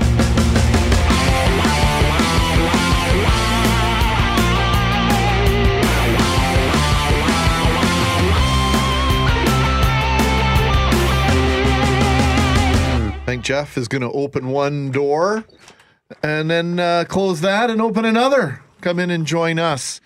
Jeff 13.50 13.80
is 13.80 13.88
going 13.88 14.04
to 14.04 14.12
open 14.12 14.50
one 14.50 14.92
door 14.92 15.44
and 16.22 16.52
then 16.52 16.78
uh, 16.78 17.04
close 17.10 17.42
that 17.42 17.72
and 17.72 17.82
open 17.82 18.06
another. 18.06 18.62
Come 18.82 19.00
in 19.00 19.10
and 19.10 19.26
join 19.26 19.58
us 19.58 20.02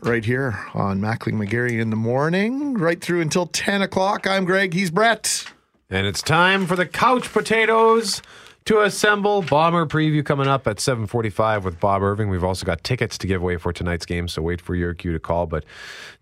right 0.00 0.24
here 0.24 0.58
on 0.74 1.00
Mackling 1.00 1.34
McGarry 1.34 1.80
in 1.80 1.90
the 1.90 1.96
morning, 1.96 2.74
right 2.74 3.00
through 3.00 3.20
until 3.20 3.46
10 3.46 3.82
o'clock. 3.82 4.26
I'm 4.26 4.44
Greg. 4.44 4.74
He's 4.74 4.90
Brett. 4.90 5.44
And 5.90 6.08
it's 6.08 6.20
time 6.20 6.66
for 6.66 6.74
the 6.74 6.86
couch 6.86 7.32
potatoes 7.32 8.20
to 8.64 8.80
assemble. 8.80 9.42
Bomber 9.42 9.86
preview 9.86 10.24
coming 10.24 10.48
up 10.48 10.66
at 10.66 10.80
7:45 10.80 11.62
with 11.62 11.78
Bob 11.78 12.02
Irving. 12.02 12.30
We've 12.30 12.42
also 12.42 12.66
got 12.66 12.82
tickets 12.82 13.16
to 13.18 13.28
give 13.28 13.42
away 13.42 13.58
for 13.58 13.72
tonight's 13.72 14.06
game, 14.06 14.26
so 14.26 14.42
wait 14.42 14.60
for 14.60 14.74
your 14.74 14.92
cue 14.92 15.12
to 15.12 15.20
call. 15.20 15.46
But 15.46 15.64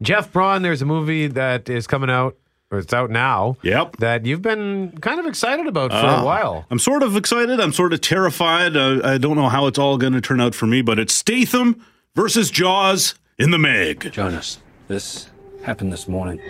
Jeff 0.03 0.31
Braun, 0.31 0.61
there's 0.61 0.83
a 0.83 0.87
movie 0.87 1.27
that 1.27 1.71
is 1.71 1.87
coming 1.87 2.11
out, 2.11 2.37
it's 2.79 2.93
out 2.93 3.11
now. 3.11 3.57
Yep. 3.63 3.97
That 3.99 4.27
you've 4.27 4.43
been 4.43 4.97
kind 5.01 5.19
of 5.21 5.27
excited 5.27 5.67
about 5.67 5.91
for 5.91 5.97
Uh, 5.97 6.23
a 6.23 6.25
while. 6.25 6.67
I'm 6.71 6.79
sort 6.79 7.03
of 7.03 7.17
excited. 7.17 7.61
I'm 7.61 7.73
sort 7.73 7.93
of 7.93 8.01
terrified. 8.01 8.77
Uh, 8.77 9.01
I 9.05 9.19
don't 9.19 9.37
know 9.37 9.49
how 9.49 9.67
it's 9.67 9.79
all 9.79 9.97
going 9.99 10.13
to 10.15 10.21
turn 10.21 10.41
out 10.41 10.55
for 10.55 10.67
me, 10.67 10.83
but 10.83 10.99
it's 10.99 11.15
Statham 11.15 11.85
versus 12.15 12.51
Jaws 12.51 13.15
in 13.39 13.51
the 13.51 13.59
Meg. 13.59 14.11
Jonas, 14.13 14.59
this 14.89 15.29
happened 15.65 15.93
this 15.93 16.07
morning. 16.09 16.41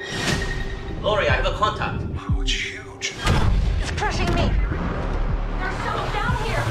Lori, 1.03 1.29
I 1.29 1.33
have 1.35 1.47
a 1.47 1.53
contact. 1.57 2.03
Oh, 2.31 2.41
it's 2.43 2.53
huge. 2.53 3.13
It's 3.81 3.91
crushing 3.93 4.27
me. 4.35 4.51
There's 5.61 5.77
someone 5.85 6.13
down 6.13 6.37
here. 6.45 6.65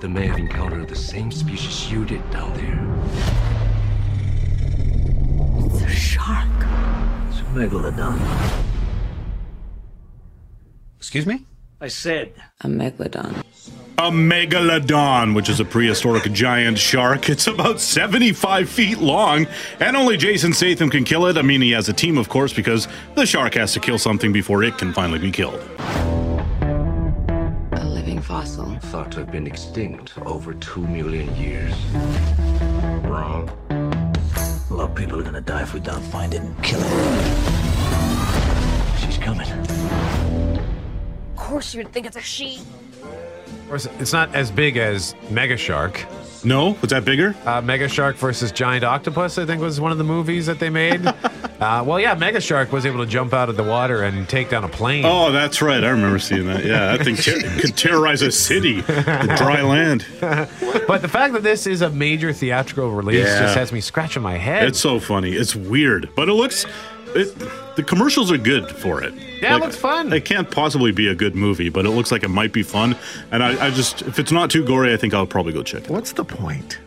They 0.00 0.08
may 0.08 0.26
have 0.26 0.38
encountered 0.38 0.88
the 0.88 0.96
same 0.96 1.30
species 1.30 1.90
you 1.92 2.04
did 2.04 2.28
down 2.30 2.52
there. 2.54 3.51
Megalodon. 7.52 8.18
Excuse 10.96 11.26
me? 11.26 11.46
I 11.80 11.88
said. 11.88 12.32
A 12.60 12.68
megalodon. 12.68 13.44
A 13.98 14.10
megalodon, 14.10 15.34
which 15.34 15.48
is 15.48 15.60
a 15.60 15.64
prehistoric 15.64 16.32
giant 16.32 16.78
shark. 16.78 17.28
It's 17.28 17.46
about 17.46 17.80
75 17.80 18.68
feet 18.68 18.98
long, 18.98 19.46
and 19.80 19.96
only 19.96 20.16
Jason 20.16 20.52
Statham 20.52 20.90
can 20.90 21.04
kill 21.04 21.26
it. 21.26 21.36
I 21.36 21.42
mean, 21.42 21.60
he 21.60 21.72
has 21.72 21.88
a 21.88 21.92
team, 21.92 22.16
of 22.18 22.28
course, 22.28 22.52
because 22.52 22.88
the 23.14 23.26
shark 23.26 23.54
has 23.54 23.72
to 23.74 23.80
kill 23.80 23.98
something 23.98 24.32
before 24.32 24.62
it 24.64 24.78
can 24.78 24.92
finally 24.92 25.18
be 25.18 25.30
killed. 25.30 25.60
A 27.72 27.84
living 27.84 28.20
fossil. 28.20 28.78
Thought 28.92 29.12
to 29.12 29.20
have 29.20 29.30
been 29.30 29.46
extinct 29.46 30.16
over 30.18 30.54
two 30.54 30.86
million 30.86 31.34
years. 31.36 31.74
Wrong. 33.04 33.50
A 34.72 34.74
lot 34.74 34.88
of 34.88 34.96
people 34.96 35.20
are 35.20 35.22
gonna 35.22 35.42
die 35.42 35.60
if 35.60 35.74
we 35.74 35.80
don't 35.80 36.00
find 36.04 36.32
it 36.32 36.40
and 36.40 36.64
kill 36.64 36.80
it. 36.82 37.36
She's 38.98 39.18
coming. 39.18 39.46
Of 39.50 41.36
course 41.36 41.74
you 41.74 41.82
would 41.82 41.92
think 41.92 42.06
it's 42.06 42.16
a 42.16 42.22
she. 42.22 42.62
Of 43.02 43.68
course, 43.68 43.86
it's 43.98 44.14
not 44.14 44.34
as 44.34 44.50
big 44.50 44.78
as 44.78 45.14
Mega 45.28 45.58
Shark. 45.58 46.06
No? 46.44 46.76
Was 46.80 46.90
that 46.90 47.04
bigger? 47.04 47.34
Uh, 47.46 47.60
Mega 47.60 47.88
Shark 47.88 48.16
versus 48.16 48.50
Giant 48.52 48.84
Octopus, 48.84 49.38
I 49.38 49.46
think, 49.46 49.60
was 49.60 49.80
one 49.80 49.92
of 49.92 49.98
the 49.98 50.04
movies 50.04 50.46
that 50.46 50.58
they 50.58 50.70
made. 50.70 51.06
uh, 51.60 51.84
well, 51.86 52.00
yeah, 52.00 52.14
Mega 52.14 52.40
Shark 52.40 52.72
was 52.72 52.84
able 52.84 52.98
to 53.04 53.06
jump 53.10 53.32
out 53.32 53.48
of 53.48 53.56
the 53.56 53.62
water 53.62 54.02
and 54.02 54.28
take 54.28 54.50
down 54.50 54.64
a 54.64 54.68
plane. 54.68 55.04
Oh, 55.06 55.30
that's 55.30 55.62
right. 55.62 55.82
I 55.84 55.88
remember 55.90 56.18
seeing 56.18 56.46
that. 56.46 56.64
Yeah, 56.64 56.96
that 56.96 57.04
thing 57.04 57.16
ter- 57.16 57.40
could 57.60 57.76
terrorize 57.76 58.22
a 58.22 58.32
city, 58.32 58.80
dry 58.82 59.62
land. 59.62 60.04
But 60.20 61.02
the 61.02 61.08
fact 61.08 61.32
that 61.34 61.42
this 61.42 61.66
is 61.66 61.82
a 61.82 61.90
major 61.90 62.32
theatrical 62.32 62.90
release 62.90 63.26
Yeah. 63.26 63.40
just 63.40 63.54
has 63.56 63.72
me 63.72 63.80
scratching 63.80 64.22
my 64.22 64.36
head. 64.36 64.66
It's 64.66 64.80
so 64.80 64.98
funny. 64.98 65.32
It's 65.32 65.54
weird, 65.54 66.10
but 66.16 66.28
it 66.28 66.34
looks. 66.34 66.66
It, 67.14 67.36
the 67.76 67.82
commercials 67.82 68.30
are 68.30 68.38
good 68.38 68.68
for 68.70 69.02
it. 69.02 69.14
Yeah, 69.40 69.56
it 69.56 69.60
looks 69.60 69.76
fun. 69.76 70.12
It 70.12 70.24
can't 70.24 70.50
possibly 70.50 70.92
be 70.92 71.08
a 71.08 71.14
good 71.14 71.34
movie, 71.34 71.68
but 71.68 71.84
it 71.86 71.90
looks 71.90 72.12
like 72.12 72.22
it 72.22 72.28
might 72.28 72.52
be 72.52 72.62
fun. 72.62 72.96
And 73.30 73.42
I, 73.42 73.66
I 73.66 73.70
just, 73.70 74.02
if 74.02 74.18
it's 74.18 74.32
not 74.32 74.50
too 74.50 74.64
gory, 74.64 74.92
I 74.92 74.96
think 74.96 75.14
I'll 75.14 75.26
probably 75.26 75.52
go 75.52 75.62
check 75.62 75.84
it. 75.84 75.90
What's 75.90 76.12
the 76.12 76.24
point? 76.24 76.78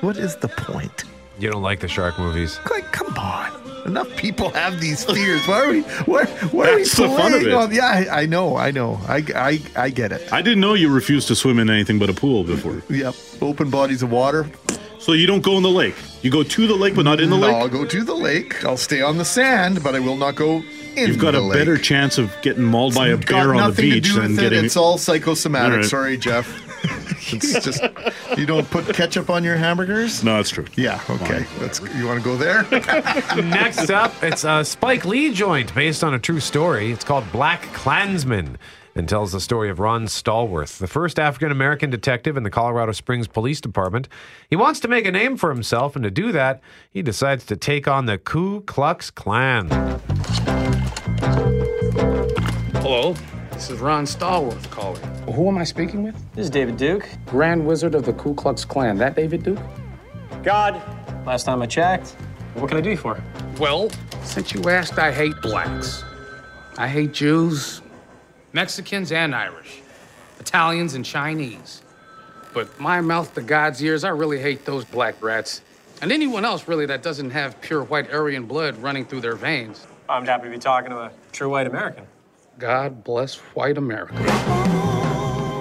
What 0.00 0.16
is 0.16 0.36
the 0.36 0.48
point? 0.48 1.04
you 1.38 1.50
don't 1.50 1.62
like 1.62 1.80
the 1.80 1.88
shark 1.88 2.18
movies. 2.18 2.60
Like, 2.70 2.84
come 2.92 3.16
on. 3.16 3.50
Enough 3.86 4.14
people 4.18 4.50
have 4.50 4.78
these 4.78 5.04
fears. 5.06 5.40
Why 5.48 5.64
are 5.64 5.70
we? 5.70 5.80
Why, 5.80 6.24
why 6.26 6.68
are 6.68 6.74
we 6.76 6.82
That's 6.82 6.96
the 6.98 7.08
fun 7.08 7.32
of 7.32 7.40
playing 7.40 7.46
it. 7.46 7.52
on- 7.54 7.72
Yeah, 7.72 7.86
I, 7.86 8.22
I 8.22 8.26
know, 8.26 8.56
I 8.58 8.70
know. 8.72 9.00
I, 9.08 9.24
I, 9.34 9.62
I 9.74 9.88
get 9.88 10.12
it. 10.12 10.30
I 10.30 10.42
didn't 10.42 10.60
know 10.60 10.74
you 10.74 10.92
refused 10.92 11.28
to 11.28 11.34
swim 11.34 11.58
in 11.58 11.70
anything 11.70 11.98
but 11.98 12.10
a 12.10 12.12
pool 12.12 12.44
before. 12.44 12.82
Yep. 12.90 13.14
Open 13.40 13.70
bodies 13.70 14.02
of 14.02 14.10
water. 14.10 14.50
So 15.00 15.12
you 15.12 15.26
don't 15.26 15.42
go 15.42 15.56
in 15.56 15.62
the 15.62 15.70
lake. 15.70 15.94
You 16.22 16.30
go 16.30 16.42
to 16.42 16.66
the 16.66 16.74
lake, 16.74 16.94
but 16.94 17.04
not 17.06 17.20
in 17.20 17.30
the 17.30 17.36
No, 17.38 17.46
lake. 17.46 17.56
I'll 17.56 17.68
go 17.68 17.84
to 17.86 18.04
the 18.04 18.14
lake. 18.14 18.64
I'll 18.64 18.76
stay 18.76 19.00
on 19.00 19.16
the 19.16 19.24
sand, 19.24 19.82
but 19.82 19.94
I 19.94 19.98
will 20.00 20.16
not 20.16 20.34
go 20.36 20.62
in 20.94 21.08
You've 21.08 21.18
got 21.18 21.30
the 21.32 21.38
a 21.38 21.40
lake. 21.40 21.58
better 21.58 21.78
chance 21.78 22.18
of 22.18 22.30
getting 22.42 22.64
mauled 22.64 22.94
by 22.94 23.08
a 23.08 23.16
Got 23.16 23.26
bear 23.28 23.48
on 23.54 23.56
the 23.56 23.68
nothing 23.68 23.90
beach 23.90 24.08
to 24.08 24.12
do 24.14 24.20
than 24.20 24.30
with 24.32 24.38
it. 24.38 24.42
getting. 24.50 24.64
It's 24.66 24.76
all 24.76 24.98
psychosomatic. 24.98 25.70
All 25.72 25.76
right. 25.78 25.84
Sorry, 25.86 26.18
Jeff. 26.18 26.46
it's 27.32 27.64
just 27.64 27.82
you 28.36 28.44
don't 28.46 28.68
put 28.70 28.86
ketchup 28.94 29.30
on 29.30 29.42
your 29.44 29.56
hamburgers. 29.56 30.22
no, 30.22 30.36
that's 30.36 30.50
true. 30.50 30.66
Yeah. 30.76 31.00
Okay. 31.08 31.46
That's 31.58 31.80
you 31.96 32.06
want 32.06 32.18
to 32.18 32.24
go 32.24 32.36
there? 32.36 32.62
Next 33.42 33.90
up, 33.90 34.12
it's 34.22 34.44
a 34.44 34.64
Spike 34.64 35.04
Lee 35.06 35.32
joint 35.32 35.74
based 35.74 36.04
on 36.04 36.12
a 36.14 36.18
true 36.18 36.40
story. 36.40 36.92
It's 36.92 37.04
called 37.04 37.30
Black 37.32 37.62
Klansman 37.72 38.58
and 38.94 39.08
tells 39.08 39.32
the 39.32 39.40
story 39.40 39.70
of 39.70 39.78
Ron 39.78 40.06
Stallworth, 40.06 40.78
the 40.78 40.86
first 40.86 41.18
African 41.18 41.50
American 41.50 41.90
detective 41.90 42.36
in 42.36 42.42
the 42.42 42.50
Colorado 42.50 42.92
Springs 42.92 43.28
Police 43.28 43.60
Department. 43.60 44.08
He 44.48 44.56
wants 44.56 44.80
to 44.80 44.88
make 44.88 45.06
a 45.06 45.10
name 45.10 45.36
for 45.36 45.50
himself, 45.50 45.96
and 45.96 46.02
to 46.02 46.10
do 46.10 46.32
that, 46.32 46.60
he 46.90 47.02
decides 47.02 47.44
to 47.46 47.56
take 47.56 47.86
on 47.86 48.06
the 48.06 48.18
Ku 48.18 48.62
Klux 48.62 49.10
Klan. 49.10 49.68
Hello, 52.80 53.14
this 53.52 53.70
is 53.70 53.78
Ron 53.78 54.04
Stallworth 54.04 54.70
calling. 54.70 55.02
Who 55.32 55.48
am 55.48 55.58
I 55.58 55.64
speaking 55.64 56.02
with? 56.02 56.16
This 56.34 56.44
is 56.44 56.50
David 56.50 56.76
Duke. 56.76 57.08
Grand 57.26 57.64
Wizard 57.64 57.94
of 57.94 58.04
the 58.04 58.12
Ku 58.12 58.34
Klux 58.34 58.64
Klan. 58.64 58.96
That 58.98 59.14
David 59.14 59.42
Duke? 59.42 59.60
God. 60.42 60.80
Last 61.26 61.44
time 61.44 61.60
I 61.62 61.66
checked. 61.66 62.16
What 62.54 62.68
can 62.68 62.78
I 62.78 62.80
do 62.80 62.90
you 62.90 62.96
for? 62.96 63.22
Well, 63.58 63.90
since 64.22 64.52
you 64.52 64.68
asked, 64.68 64.98
I 64.98 65.12
hate 65.12 65.34
blacks. 65.42 66.02
I 66.78 66.88
hate 66.88 67.12
Jews, 67.12 67.82
Mexicans, 68.52 69.12
and 69.12 69.34
Irish, 69.34 69.80
Italians, 70.38 70.94
and 70.94 71.04
Chinese. 71.04 71.82
But 72.52 72.80
my 72.80 73.00
mouth 73.00 73.34
to 73.34 73.42
God's 73.42 73.82
ears, 73.82 74.02
I 74.02 74.08
really 74.08 74.40
hate 74.40 74.64
those 74.64 74.84
black 74.84 75.22
rats. 75.22 75.62
And 76.02 76.10
anyone 76.10 76.44
else, 76.44 76.66
really, 76.66 76.86
that 76.86 77.02
doesn't 77.02 77.30
have 77.30 77.60
pure 77.60 77.84
white 77.84 78.10
Aryan 78.12 78.46
blood 78.46 78.76
running 78.78 79.04
through 79.04 79.20
their 79.20 79.36
veins. 79.36 79.86
I'm 80.08 80.24
happy 80.24 80.44
to 80.44 80.50
be 80.50 80.58
talking 80.58 80.90
to 80.90 80.98
a 80.98 81.12
true 81.30 81.50
white 81.50 81.66
American. 81.66 82.06
God 82.58 83.04
bless 83.04 83.36
white 83.36 83.78
America. 83.78 84.14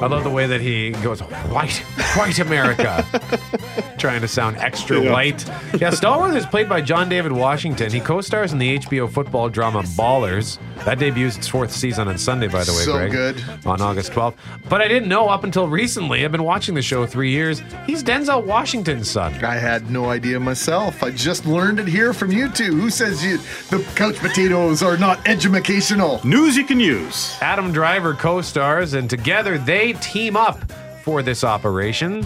I 0.01 0.07
love 0.07 0.23
the 0.23 0.29
way 0.29 0.47
that 0.47 0.61
he 0.61 0.91
goes, 0.91 1.19
white, 1.21 1.77
white 2.15 2.39
America. 2.39 3.05
Trying 3.97 4.21
to 4.21 4.29
sound 4.29 4.55
extra 4.57 5.01
Yeah. 5.01 5.11
white. 5.11 5.45
Yeah, 5.79 5.89
Stallworth 5.91 6.35
is 6.37 6.45
played 6.45 6.69
by 6.69 6.79
John 6.79 7.09
David 7.09 7.33
Washington. 7.33 7.91
He 7.91 7.99
co 7.99 8.21
stars 8.21 8.53
in 8.53 8.57
the 8.59 8.77
HBO 8.79 9.11
football 9.11 9.49
drama 9.49 9.83
Ballers. 9.97 10.57
That 10.85 10.99
debuts 10.99 11.35
its 11.37 11.49
fourth 11.49 11.71
season 11.73 12.07
on 12.07 12.17
Sunday, 12.17 12.47
by 12.47 12.63
the 12.63 12.71
way, 12.71 12.77
So 12.83 12.93
Greg. 12.93 13.11
good. 13.11 13.43
On 13.65 13.81
August 13.81 14.13
12th. 14.13 14.35
But 14.69 14.79
I 14.81 14.87
didn't 14.87 15.09
know 15.09 15.27
up 15.27 15.43
until 15.43 15.67
recently. 15.67 16.23
I've 16.23 16.31
been 16.31 16.43
watching 16.43 16.75
the 16.75 16.81
show 16.81 17.05
three 17.05 17.31
years. 17.31 17.61
He's 17.85 18.01
Denzel 18.01 18.45
Washington's 18.45 19.09
son. 19.11 19.33
I 19.43 19.55
had 19.55 19.91
no 19.91 20.09
idea 20.09 20.39
myself. 20.39 21.03
I 21.03 21.11
just 21.11 21.45
learned 21.45 21.81
it 21.81 21.87
here 21.87 22.13
from 22.13 22.31
you 22.31 22.47
two. 22.49 22.73
Who 22.79 22.89
says 22.89 23.21
you 23.21 23.37
the 23.69 23.83
couch 23.95 24.15
potatoes 24.15 24.81
are 24.81 24.95
not 24.97 25.27
educational? 25.27 26.21
News 26.25 26.55
you 26.55 26.63
can 26.63 26.79
use. 26.79 27.35
Adam 27.41 27.73
Driver 27.73 28.13
co 28.13 28.39
stars, 28.41 28.93
and 28.93 29.09
together 29.09 29.57
they 29.57 29.88
team 29.93 30.37
up 30.37 30.59
for 31.03 31.21
this 31.21 31.43
operation. 31.43 32.21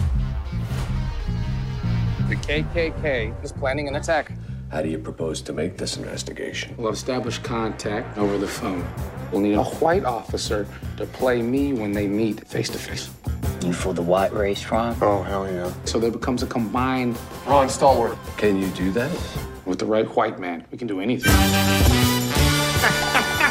The 2.28 2.36
KKK 2.36 3.44
is 3.44 3.52
planning 3.52 3.88
an 3.88 3.96
attack. 3.96 4.32
How 4.70 4.82
do 4.82 4.88
you 4.88 4.98
propose 4.98 5.40
to 5.42 5.52
make 5.52 5.76
this 5.76 5.96
investigation? 5.96 6.74
We'll 6.76 6.92
establish 6.92 7.38
contact 7.38 8.18
over 8.18 8.38
the 8.38 8.48
phone. 8.48 8.86
We'll 9.30 9.40
need 9.40 9.54
a 9.54 9.60
oh. 9.60 9.64
white 9.64 10.04
officer 10.04 10.66
to 10.96 11.06
play 11.06 11.42
me 11.42 11.72
when 11.72 11.92
they 11.92 12.06
meet 12.06 12.46
face 12.48 12.68
to 12.70 12.78
face. 12.78 13.10
You 13.64 13.72
for 13.72 13.94
the 13.94 14.02
white 14.02 14.32
race, 14.32 14.68
Ron? 14.70 14.96
Oh 15.00 15.22
hell 15.22 15.50
yeah! 15.50 15.72
So 15.84 15.98
there 15.98 16.10
becomes 16.10 16.42
a 16.42 16.46
combined 16.46 17.16
Ron 17.46 17.68
Stallworth. 17.68 18.18
Can 18.36 18.60
you 18.60 18.68
do 18.70 18.90
that? 18.92 19.10
with 19.66 19.78
the 19.78 19.86
right 19.86 20.06
white 20.14 20.38
man. 20.38 20.64
We 20.70 20.78
can 20.78 20.86
do 20.86 21.00
anything. 21.00 21.32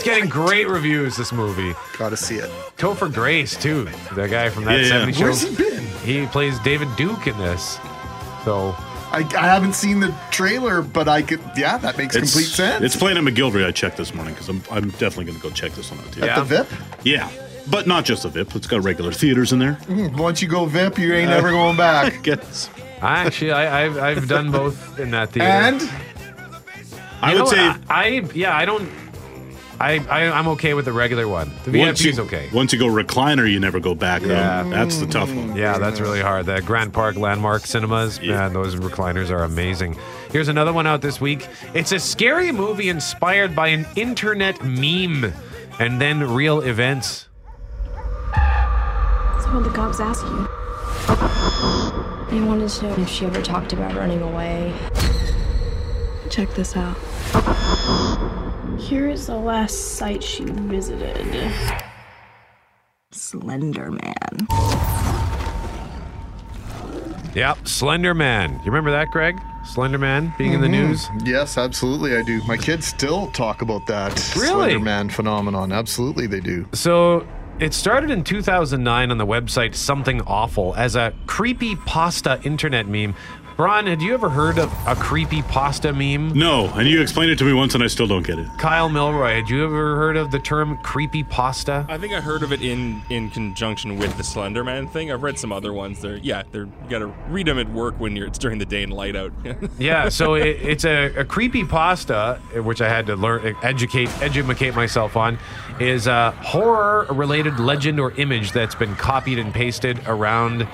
It's 0.00 0.08
getting 0.08 0.30
great 0.30 0.66
reviews, 0.66 1.14
this 1.14 1.30
movie. 1.30 1.74
Gotta 1.98 2.16
see 2.16 2.36
it. 2.36 2.48
Topher 2.78 3.12
Grace, 3.12 3.54
too. 3.54 3.86
The 4.14 4.26
guy 4.28 4.48
from 4.48 4.64
that 4.64 4.78
Yeah, 4.78 4.84
yeah. 4.86 4.88
70 4.88 5.12
show. 5.12 5.24
Where's 5.24 5.42
he 5.42 5.54
been? 5.54 5.84
He 6.02 6.26
plays 6.26 6.58
David 6.60 6.88
Duke 6.96 7.26
in 7.26 7.36
this. 7.36 7.78
So, 8.46 8.74
I, 9.12 9.18
I 9.36 9.46
haven't 9.46 9.74
seen 9.74 10.00
the 10.00 10.14
trailer, 10.30 10.80
but 10.80 11.06
I 11.06 11.20
could. 11.20 11.40
Yeah, 11.54 11.76
that 11.76 11.98
makes 11.98 12.16
It's, 12.16 12.32
complete 12.32 12.48
sense. 12.48 12.82
It's 12.82 12.96
playing 12.96 13.18
at 13.18 13.24
McGillivray. 13.24 13.66
I 13.66 13.72
checked 13.72 13.98
this 13.98 14.14
morning 14.14 14.32
because 14.32 14.48
I'm, 14.48 14.62
I'm 14.70 14.88
definitely 14.92 15.26
going 15.26 15.36
to 15.36 15.42
go 15.42 15.50
check 15.50 15.72
this 15.72 15.90
one 15.90 16.00
out 16.00 16.10
too. 16.12 16.20
Yeah. 16.20 16.38
the 16.40 16.44
VIP. 16.46 16.68
Yeah, 17.04 17.30
but 17.68 17.86
not 17.86 18.06
just 18.06 18.22
the 18.22 18.30
VIP. 18.30 18.56
It's 18.56 18.66
got 18.66 18.82
regular 18.82 19.12
theaters 19.12 19.52
in 19.52 19.58
there. 19.58 19.74
Hmm, 19.74 20.16
Once 20.16 20.40
you 20.40 20.48
go 20.48 20.64
VIP, 20.64 21.00
you 21.00 21.12
ain't 21.12 21.30
ever 21.30 21.50
going 21.50 21.76
back. 21.76 22.22
Guess. 22.22 22.70
I 23.02 23.26
actually, 23.26 23.52
I, 23.52 23.84
I've, 23.84 23.98
I've 23.98 24.28
done 24.28 24.50
both 24.50 24.98
in 24.98 25.10
that 25.10 25.32
theater. 25.32 25.46
And 25.50 25.82
I 27.20 27.32
You 27.32 27.42
would 27.42 27.44
know, 27.44 27.50
say 27.50 27.58
I, 27.60 27.80
I, 27.90 28.04
yeah, 28.34 28.56
I 28.56 28.64
don't. 28.64 28.90
I, 29.80 29.98
I 30.10 30.30
I'm 30.30 30.46
okay 30.48 30.74
with 30.74 30.84
the 30.84 30.92
regular 30.92 31.26
one. 31.26 31.50
The 31.64 31.70
VIP 31.70 32.04
is 32.04 32.20
okay. 32.20 32.50
Once 32.52 32.70
you 32.70 32.78
go 32.78 32.86
recliner, 32.86 33.50
you 33.50 33.58
never 33.58 33.80
go 33.80 33.94
back. 33.94 34.20
Yeah. 34.20 34.62
though. 34.62 34.70
That's 34.70 34.98
the 34.98 35.06
tough 35.06 35.32
one. 35.34 35.56
Yeah, 35.56 35.78
that's 35.78 36.00
really 36.00 36.20
hard. 36.20 36.44
The 36.44 36.60
Grant 36.60 36.92
Park 36.92 37.16
Landmark 37.16 37.64
Cinemas, 37.64 38.20
man, 38.20 38.52
those 38.52 38.76
recliners 38.76 39.30
are 39.30 39.42
amazing. 39.42 39.96
Here's 40.30 40.48
another 40.48 40.74
one 40.74 40.86
out 40.86 41.00
this 41.00 41.18
week. 41.18 41.48
It's 41.72 41.92
a 41.92 41.98
scary 41.98 42.52
movie 42.52 42.90
inspired 42.90 43.56
by 43.56 43.68
an 43.68 43.86
internet 43.96 44.62
meme 44.62 45.32
and 45.78 45.98
then 45.98 46.30
real 46.30 46.60
events. 46.60 47.28
So 48.34 49.54
what 49.54 49.64
the 49.64 49.70
cops 49.74 49.98
ask 49.98 50.22
you? 50.26 50.46
They 52.30 52.44
wanted 52.46 52.68
to 52.68 52.86
know 52.86 52.94
if 53.02 53.08
she 53.08 53.24
ever 53.24 53.40
talked 53.40 53.72
about 53.72 53.94
running 53.94 54.20
away. 54.20 54.74
Check 56.28 56.50
this 56.54 56.76
out. 56.76 56.96
Here 58.80 59.08
is 59.08 59.26
the 59.26 59.36
last 59.36 59.96
site 59.96 60.22
she 60.22 60.44
visited. 60.44 61.52
Slender 63.12 63.90
Man. 63.90 64.46
Yep, 67.34 67.68
Slender 67.68 68.14
Man. 68.14 68.52
You 68.64 68.66
remember 68.72 68.90
that, 68.90 69.10
Greg? 69.10 69.36
Slender 69.64 69.98
Man 69.98 70.32
being 70.38 70.54
in 70.54 70.60
the 70.60 70.66
Mhm. 70.66 70.70
news? 70.88 71.08
Yes, 71.24 71.58
absolutely, 71.58 72.16
I 72.16 72.22
do. 72.22 72.40
My 72.48 72.56
kids 72.56 72.86
still 72.86 73.28
talk 73.28 73.60
about 73.62 73.86
that 73.86 74.12
Really? 74.34 74.46
Slender 74.48 74.80
Man 74.80 75.08
phenomenon. 75.10 75.70
Absolutely, 75.72 76.26
they 76.26 76.40
do. 76.40 76.66
So 76.72 77.24
it 77.60 77.74
started 77.74 78.10
in 78.10 78.24
2009 78.24 79.10
on 79.10 79.18
the 79.18 79.26
website 79.26 79.74
Something 79.74 80.22
Awful 80.26 80.74
as 80.76 80.96
a 80.96 81.12
creepy 81.26 81.76
pasta 81.76 82.40
internet 82.42 82.88
meme. 82.88 83.14
Brian, 83.60 83.86
had 83.86 84.00
you 84.00 84.14
ever 84.14 84.30
heard 84.30 84.58
of 84.58 84.72
a 84.86 84.94
creepy 84.94 85.42
pasta 85.42 85.92
meme? 85.92 86.30
No, 86.32 86.68
and 86.76 86.88
you 86.88 87.02
explained 87.02 87.30
it 87.30 87.38
to 87.40 87.44
me 87.44 87.52
once, 87.52 87.74
and 87.74 87.84
I 87.84 87.88
still 87.88 88.06
don't 88.06 88.26
get 88.26 88.38
it. 88.38 88.48
Kyle 88.56 88.88
Milroy, 88.88 89.34
had 89.34 89.50
you 89.50 89.62
ever 89.62 89.96
heard 89.96 90.16
of 90.16 90.30
the 90.30 90.38
term 90.38 90.78
creepy 90.78 91.22
pasta? 91.22 91.84
I 91.86 91.98
think 91.98 92.14
I 92.14 92.22
heard 92.22 92.42
of 92.42 92.54
it 92.54 92.62
in 92.62 93.02
in 93.10 93.28
conjunction 93.28 93.98
with 93.98 94.16
the 94.16 94.24
Slender 94.24 94.64
Man 94.64 94.88
thing. 94.88 95.12
I've 95.12 95.22
read 95.22 95.38
some 95.38 95.52
other 95.52 95.74
ones. 95.74 96.00
They're 96.00 96.16
yeah, 96.16 96.44
they're 96.50 96.64
you 96.64 96.88
got 96.88 97.00
to 97.00 97.08
read 97.28 97.48
them 97.48 97.58
at 97.58 97.70
work 97.70 98.00
when 98.00 98.16
you're 98.16 98.28
it's 98.28 98.38
during 98.38 98.56
the 98.56 98.64
day 98.64 98.82
and 98.82 98.94
light 98.94 99.14
out. 99.14 99.30
yeah, 99.78 100.08
so 100.08 100.36
it, 100.36 100.56
it's 100.62 100.86
a, 100.86 101.14
a 101.16 101.24
creepy 101.26 101.66
pasta, 101.66 102.40
which 102.54 102.80
I 102.80 102.88
had 102.88 103.04
to 103.08 103.14
learn, 103.14 103.54
educate, 103.62 104.08
educate 104.22 104.74
myself 104.74 105.18
on, 105.18 105.38
is 105.78 106.06
a 106.06 106.30
horror-related 106.30 107.60
legend 107.60 108.00
or 108.00 108.12
image 108.12 108.52
that's 108.52 108.74
been 108.74 108.96
copied 108.96 109.38
and 109.38 109.52
pasted 109.52 110.00
around 110.06 110.66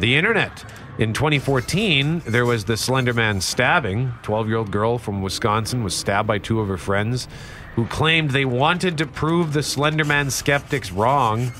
the 0.00 0.16
internet. 0.16 0.64
In 0.96 1.12
2014, 1.12 2.22
there 2.24 2.46
was 2.46 2.66
the 2.66 2.74
Slenderman 2.74 3.42
stabbing. 3.42 4.12
12-year-old 4.22 4.70
girl 4.70 4.96
from 4.96 5.22
Wisconsin 5.22 5.82
was 5.82 5.92
stabbed 5.94 6.28
by 6.28 6.38
two 6.38 6.60
of 6.60 6.68
her 6.68 6.76
friends, 6.76 7.26
who 7.74 7.84
claimed 7.86 8.30
they 8.30 8.44
wanted 8.44 8.96
to 8.98 9.06
prove 9.06 9.52
the 9.52 9.60
Slenderman 9.60 10.30
skeptics 10.30 10.92
wrong. 10.92 11.50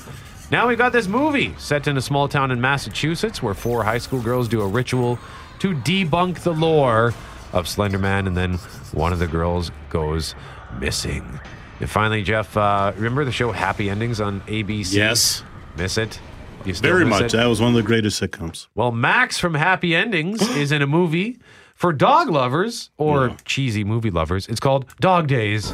Now 0.51 0.69
we 0.69 0.77
got 0.77 0.93
this 0.93 1.09
movie 1.09 1.53
set 1.57 1.85
in 1.85 1.97
a 1.97 2.01
small 2.01 2.29
town 2.29 2.49
in 2.49 2.61
Massachusetts 2.61 3.43
where 3.43 3.53
four 3.53 3.83
high 3.83 3.97
school 3.97 4.21
girls 4.21 4.47
do 4.47 4.61
a 4.61 4.67
ritual 4.67 5.19
to 5.59 5.73
debunk 5.73 6.43
the 6.43 6.53
lore 6.53 7.13
of 7.51 7.65
Slenderman, 7.65 8.27
and 8.27 8.37
then 8.37 8.53
one 8.93 9.11
of 9.11 9.19
the 9.19 9.27
girls 9.27 9.69
goes 9.89 10.33
missing. 10.79 11.41
And 11.81 11.89
finally, 11.89 12.23
Jeff, 12.23 12.55
uh, 12.55 12.93
remember 12.95 13.25
the 13.25 13.33
show 13.33 13.51
Happy 13.51 13.89
Endings 13.89 14.21
on 14.21 14.39
ABC? 14.41 14.93
Yes. 14.93 15.43
Miss 15.75 15.97
it? 15.97 16.21
You 16.65 16.73
still 16.73 16.91
Very 16.91 17.05
much. 17.05 17.33
it? 17.33 17.37
That 17.37 17.45
was 17.45 17.61
one 17.61 17.69
of 17.69 17.75
the 17.75 17.83
greatest 17.83 18.19
sitcoms. 18.21 18.67
Well, 18.73 18.91
Max 18.91 19.37
from 19.37 19.53
Happy 19.53 19.95
Endings 19.95 20.41
is 20.55 20.71
in 20.71 20.81
a 20.81 20.87
movie 20.87 21.37
for 21.75 21.93
dog 21.93 22.29
lovers 22.29 22.89
or 22.97 23.35
cheesy 23.45 23.83
movie 23.83 24.09
lovers. 24.09 24.47
It's 24.47 24.59
called 24.59 24.85
Dog 24.99 25.27
Days. 25.27 25.71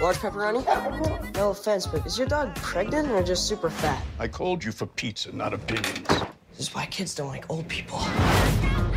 Large 0.00 0.16
pepperoni? 0.16 1.34
No 1.36 1.50
offense, 1.50 1.86
but 1.86 2.04
is 2.06 2.18
your 2.18 2.26
dog 2.26 2.54
pregnant 2.56 3.08
or 3.10 3.22
just 3.22 3.46
super 3.46 3.70
fat? 3.70 4.02
I 4.18 4.26
called 4.28 4.64
you 4.64 4.72
for 4.72 4.86
pizza, 4.86 5.34
not 5.34 5.52
opinions. 5.54 6.08
This 6.08 6.68
is 6.68 6.74
why 6.74 6.86
kids 6.86 7.14
don't 7.14 7.28
like 7.28 7.48
old 7.48 7.68
people. 7.68 7.98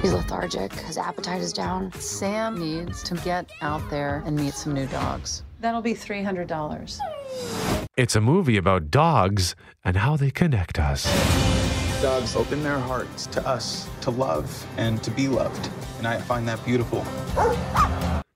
He's 0.01 0.13
lethargic. 0.13 0.74
His 0.74 0.98
appetite 0.98 1.41
is 1.41 1.53
down. 1.53 1.91
Sam 1.93 2.58
needs 2.60 3.03
to 3.03 3.13
get 3.15 3.51
out 3.62 3.88
there 3.91 4.24
and 4.25 4.36
meet 4.36 4.55
some 4.55 4.74
new 4.74 4.88
dogs. 4.88 5.43
That'll 5.60 5.81
be 5.81 5.93
$300. 5.93 7.00
It's 7.98 8.16
a 8.16 8.22
movie 8.22 8.56
about 8.56 8.90
dogs 8.90 9.54
and 9.84 9.98
how 9.98 10.16
they 10.16 10.32
connect 10.32 10.80
us. 10.80 11.04
Dogs 12.01 12.36
open 12.38 12.64
their 12.64 12.80
hearts 12.80 13.25
to 13.27 13.46
us, 13.46 13.90
to 14.01 14.12
love 14.12 14.66
and 14.77 15.04
to 15.04 15.12
be 15.12 15.27
loved. 15.27 15.70
And 15.98 16.08
I 16.08 16.18
find 16.20 16.48
that 16.48 16.64
beautiful. 16.66 17.06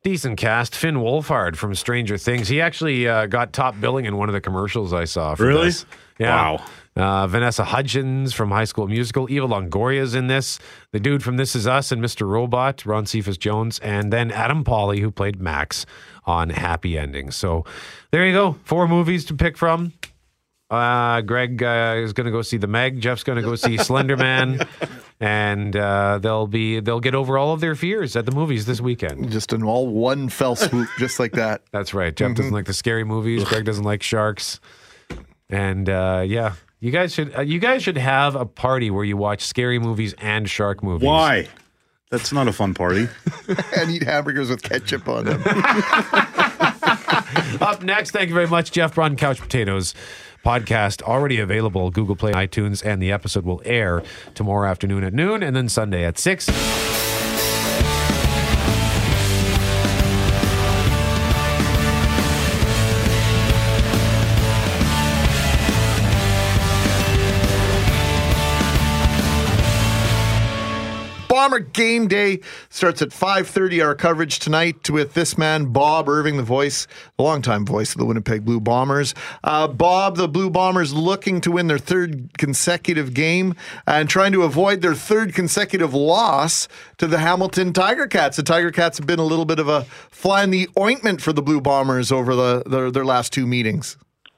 Decent 0.04 0.38
cast. 0.38 0.76
Finn 0.76 0.96
Wolfhard 0.96 1.56
from 1.56 1.74
Stranger 1.74 2.18
Things. 2.18 2.48
He 2.50 2.60
actually 2.60 3.08
uh, 3.08 3.28
got 3.28 3.54
top 3.54 3.80
billing 3.80 4.06
in 4.06 4.18
one 4.18 4.28
of 4.30 4.34
the 4.34 4.42
commercials 4.42 4.94
I 4.94 5.06
saw. 5.06 5.36
For 5.36 5.46
Really? 5.48 5.66
this. 5.66 5.86
Yeah. 6.20 6.58
Uh, 6.96 7.28
Vanessa 7.28 7.66
Hudgens 7.66 8.34
from 8.34 8.52
High 8.52 8.64
School 8.64 8.88
Musical. 8.88 9.30
Eva 9.30 9.48
Longoria's 9.48 10.16
in 10.16 10.28
this. 10.28 10.60
The 10.92 11.00
dude 11.00 11.24
from 11.24 11.36
This 11.36 11.56
Is 11.56 11.68
Us 11.68 11.92
and 11.92 12.02
Mr. 12.02 12.28
Robot, 12.28 12.86
Ron 12.86 13.06
Cephas 13.06 13.38
Jones. 13.38 13.80
And 13.80 14.14
then 14.14 14.32
Adam 14.32 14.64
Pally, 14.64 15.02
who 15.02 15.12
played 15.12 15.42
Max 15.42 15.86
on 16.26 16.50
Happy 16.50 16.98
Endings. 16.98 17.36
So 17.36 17.66
there 18.12 18.26
you 18.26 18.34
go. 18.34 18.54
Four 18.64 18.88
movies 18.88 19.26
to 19.26 19.34
pick 19.34 19.58
from. 19.58 19.92
Uh, 20.70 21.22
Greg 21.22 21.62
uh, 21.62 21.96
is 21.98 22.14
going 22.14 22.26
to 22.26 22.32
go 22.32 22.42
see 22.42 22.58
the 22.58 22.68
Meg. 22.68 23.00
Jeff's 23.00 23.24
going 23.24 23.36
to 23.36 23.44
go 23.44 23.56
see 23.56 23.78
Slender 23.78 24.18
Man, 24.18 24.68
and 25.20 25.76
uh, 25.76 26.18
they'll 26.20 26.48
be 26.48 26.80
they'll 26.80 27.00
get 27.00 27.14
over 27.14 27.38
all 27.38 27.54
of 27.54 27.62
their 27.62 27.76
fears 27.76 28.16
at 28.16 28.26
the 28.26 28.32
movies 28.32 28.66
this 28.66 28.82
weekend. 28.82 29.32
Just 29.32 29.54
in 29.54 29.62
all 29.62 29.88
one 29.88 30.28
fell 30.28 30.56
swoop, 30.56 30.90
just 30.98 31.20
like 31.20 31.34
that. 31.34 31.62
That's 31.72 31.94
right. 31.94 32.16
Jeff 32.16 32.36
doesn't 32.36 32.52
like 32.52 32.66
the 32.66 32.74
scary 32.74 33.04
movies. 33.04 33.44
Greg 33.44 33.64
doesn't 33.64 33.84
like 33.84 34.02
sharks, 34.02 34.60
and 35.52 35.88
uh, 35.88 36.24
yeah, 36.26 36.56
you 36.86 36.92
guys 36.92 37.14
should 37.16 37.36
uh, 37.36 37.42
you 37.42 37.58
guys 37.58 37.82
should 37.82 37.98
have 37.98 38.36
a 38.36 38.46
party 38.46 38.92
where 38.92 39.04
you 39.04 39.18
watch 39.18 39.42
scary 39.42 39.80
movies 39.80 40.14
and 40.20 40.48
shark 40.48 40.84
movies. 40.84 41.08
Why? 41.08 41.48
That's 42.12 42.32
not 42.32 42.48
a 42.48 42.54
fun 42.54 42.76
party. 42.76 43.10
and 43.76 43.90
eat 43.90 44.04
hamburgers 44.04 44.52
with 44.52 44.62
ketchup 44.62 45.08
on 45.08 45.26
them. 45.26 45.42
Up 47.60 47.82
next, 47.82 48.12
thank 48.12 48.30
you 48.30 48.36
very 48.36 48.46
much, 48.48 48.72
Jeff 48.72 48.94
Braun, 48.94 49.16
Couch 49.16 49.42
Potatoes 49.42 49.96
podcast 50.46 51.02
already 51.02 51.40
available 51.40 51.90
Google 51.90 52.16
Play, 52.16 52.34
iTunes, 52.34 52.86
and 52.86 53.02
the 53.02 53.12
episode 53.12 53.46
will 53.46 53.64
air 53.66 54.04
tomorrow 54.36 54.70
afternoon 54.70 55.04
at 55.04 55.12
noon 55.12 55.42
and 55.42 55.56
then 55.56 55.68
Sunday 55.68 56.06
at 56.06 56.20
six. 56.20 56.48
Bomber 71.46 71.60
Game 71.60 72.08
Day 72.08 72.40
starts 72.70 73.04
at 73.04 73.10
5:30. 73.10 73.80
Our 73.80 73.94
coverage 73.94 74.40
tonight 74.40 74.90
with 74.90 75.14
this 75.14 75.38
man, 75.38 75.66
Bob 75.66 76.10
Irving, 76.10 76.38
the 76.38 76.44
voice, 76.44 76.88
the 77.18 77.24
longtime 77.24 77.68
voice 77.68 77.92
of 77.92 78.00
the 78.00 78.06
Winnipeg 78.06 78.44
Blue 78.44 78.60
Bombers. 78.60 79.14
Uh, 79.44 79.68
Bob, 79.68 80.18
the 80.18 80.28
Blue 80.28 80.50
Bombers, 80.50 80.92
looking 80.92 81.42
to 81.42 81.52
win 81.52 81.68
their 81.68 81.78
third 81.78 82.36
consecutive 82.40 83.14
game 83.14 83.54
and 83.86 84.10
trying 84.10 84.32
to 84.32 84.42
avoid 84.42 84.82
their 84.82 84.96
third 84.96 85.36
consecutive 85.36 85.94
loss 85.94 86.68
to 86.98 87.06
the 87.06 87.20
Hamilton 87.20 87.74
Tiger 87.74 88.08
Cats. 88.08 88.38
The 88.38 88.44
Tiger 88.44 88.72
Cats 88.72 88.98
have 88.98 89.06
been 89.06 89.20
a 89.20 89.24
little 89.24 89.46
bit 89.46 89.60
of 89.60 89.70
a 89.70 89.84
fly 90.10 90.44
in 90.44 90.50
the 90.50 90.68
ointment 90.80 91.22
for 91.22 91.32
the 91.32 91.44
Blue 91.44 91.62
Bombers 91.62 92.12
over 92.12 92.36
the, 92.36 92.64
their, 92.66 92.90
their 92.90 93.06
last 93.06 93.32
two 93.32 93.46
meetings. 93.46 93.98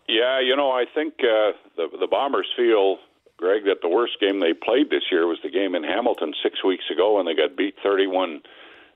Yeah, 0.09 0.41
you 0.41 0.57
know, 0.57 0.71
I 0.71 0.83
think 0.93 1.13
uh, 1.19 1.55
the 1.77 1.87
the 1.99 2.07
Bombers 2.07 2.47
feel, 2.57 2.97
Greg, 3.37 3.65
that 3.65 3.81
the 3.81 3.89
worst 3.89 4.19
game 4.19 4.39
they 4.39 4.53
played 4.53 4.89
this 4.89 5.09
year 5.11 5.27
was 5.27 5.37
the 5.43 5.49
game 5.49 5.75
in 5.75 5.83
Hamilton 5.83 6.33
six 6.41 6.63
weeks 6.63 6.85
ago 6.91 7.17
when 7.17 7.25
they 7.25 7.35
got 7.35 7.55
beat 7.55 7.75
thirty-one. 7.83 8.41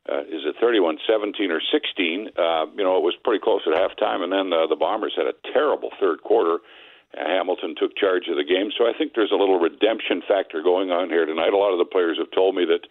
Uh, 0.09 0.25
is 0.25 0.41
it 0.49 0.55
31 0.59 0.97
17 1.05 1.51
or 1.51 1.61
16? 1.61 2.33
Uh, 2.33 2.65
you 2.73 2.81
know, 2.81 2.97
it 2.97 3.05
was 3.05 3.13
pretty 3.23 3.37
close 3.37 3.61
at 3.69 3.77
halftime, 3.77 4.25
and 4.25 4.33
then 4.33 4.49
uh, 4.49 4.65
the 4.65 4.75
Bombers 4.75 5.13
had 5.15 5.27
a 5.27 5.37
terrible 5.53 5.91
third 6.01 6.23
quarter. 6.23 6.57
Uh, 7.13 7.21
Hamilton 7.21 7.75
took 7.77 7.95
charge 7.95 8.25
of 8.27 8.35
the 8.35 8.43
game, 8.43 8.71
so 8.75 8.89
I 8.89 8.97
think 8.97 9.13
there's 9.13 9.31
a 9.31 9.37
little 9.37 9.59
redemption 9.59 10.25
factor 10.27 10.63
going 10.63 10.89
on 10.89 11.09
here 11.09 11.27
tonight. 11.27 11.53
A 11.53 11.57
lot 11.57 11.71
of 11.71 11.77
the 11.77 11.85
players 11.85 12.17
have 12.17 12.31
told 12.33 12.55
me 12.55 12.65
that 12.65 12.89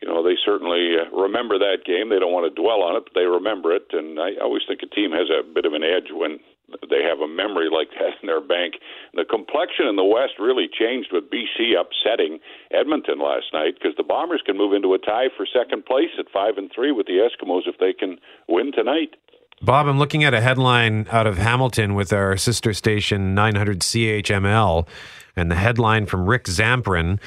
you 0.00 0.08
know, 0.08 0.24
they 0.24 0.36
certainly 0.44 0.96
uh, 0.96 1.14
remember 1.14 1.58
that 1.58 1.84
game. 1.84 2.08
They 2.08 2.18
don't 2.18 2.32
want 2.32 2.48
to 2.48 2.60
dwell 2.60 2.82
on 2.82 2.96
it, 2.96 3.04
but 3.04 3.12
they 3.14 3.28
remember 3.28 3.72
it. 3.72 3.92
And 3.92 4.18
I 4.18 4.32
always 4.40 4.62
think 4.66 4.80
a 4.82 4.88
team 4.88 5.12
has 5.12 5.28
a 5.28 5.44
bit 5.44 5.66
of 5.66 5.74
an 5.74 5.84
edge 5.84 6.08
when 6.10 6.40
they 6.88 7.02
have 7.02 7.20
a 7.20 7.28
memory 7.28 7.68
like 7.70 7.90
that 7.98 8.18
in 8.22 8.26
their 8.26 8.40
bank. 8.40 8.74
The 9.14 9.24
complexion 9.24 9.86
in 9.86 9.96
the 9.96 10.04
West 10.04 10.38
really 10.38 10.68
changed 10.68 11.10
with 11.12 11.30
BC 11.30 11.74
upsetting 11.78 12.38
Edmonton 12.70 13.18
last 13.18 13.46
night 13.52 13.74
because 13.74 13.96
the 13.96 14.02
Bombers 14.02 14.42
can 14.44 14.56
move 14.56 14.72
into 14.72 14.94
a 14.94 14.98
tie 14.98 15.28
for 15.36 15.46
second 15.46 15.84
place 15.84 16.10
at 16.18 16.26
five 16.32 16.58
and 16.58 16.70
three 16.74 16.92
with 16.92 17.06
the 17.06 17.18
Eskimos 17.18 17.66
if 17.66 17.78
they 17.78 17.92
can 17.92 18.18
win 18.48 18.72
tonight. 18.72 19.16
Bob, 19.62 19.86
I'm 19.86 19.98
looking 19.98 20.24
at 20.24 20.32
a 20.32 20.40
headline 20.40 21.06
out 21.10 21.26
of 21.26 21.36
Hamilton 21.36 21.94
with 21.94 22.12
our 22.14 22.36
sister 22.38 22.72
station 22.72 23.34
900 23.34 23.80
CHML, 23.80 24.88
and 25.36 25.50
the 25.50 25.56
headline 25.56 26.06
from 26.06 26.26
Rick 26.26 26.44
Zamperin 26.44 27.20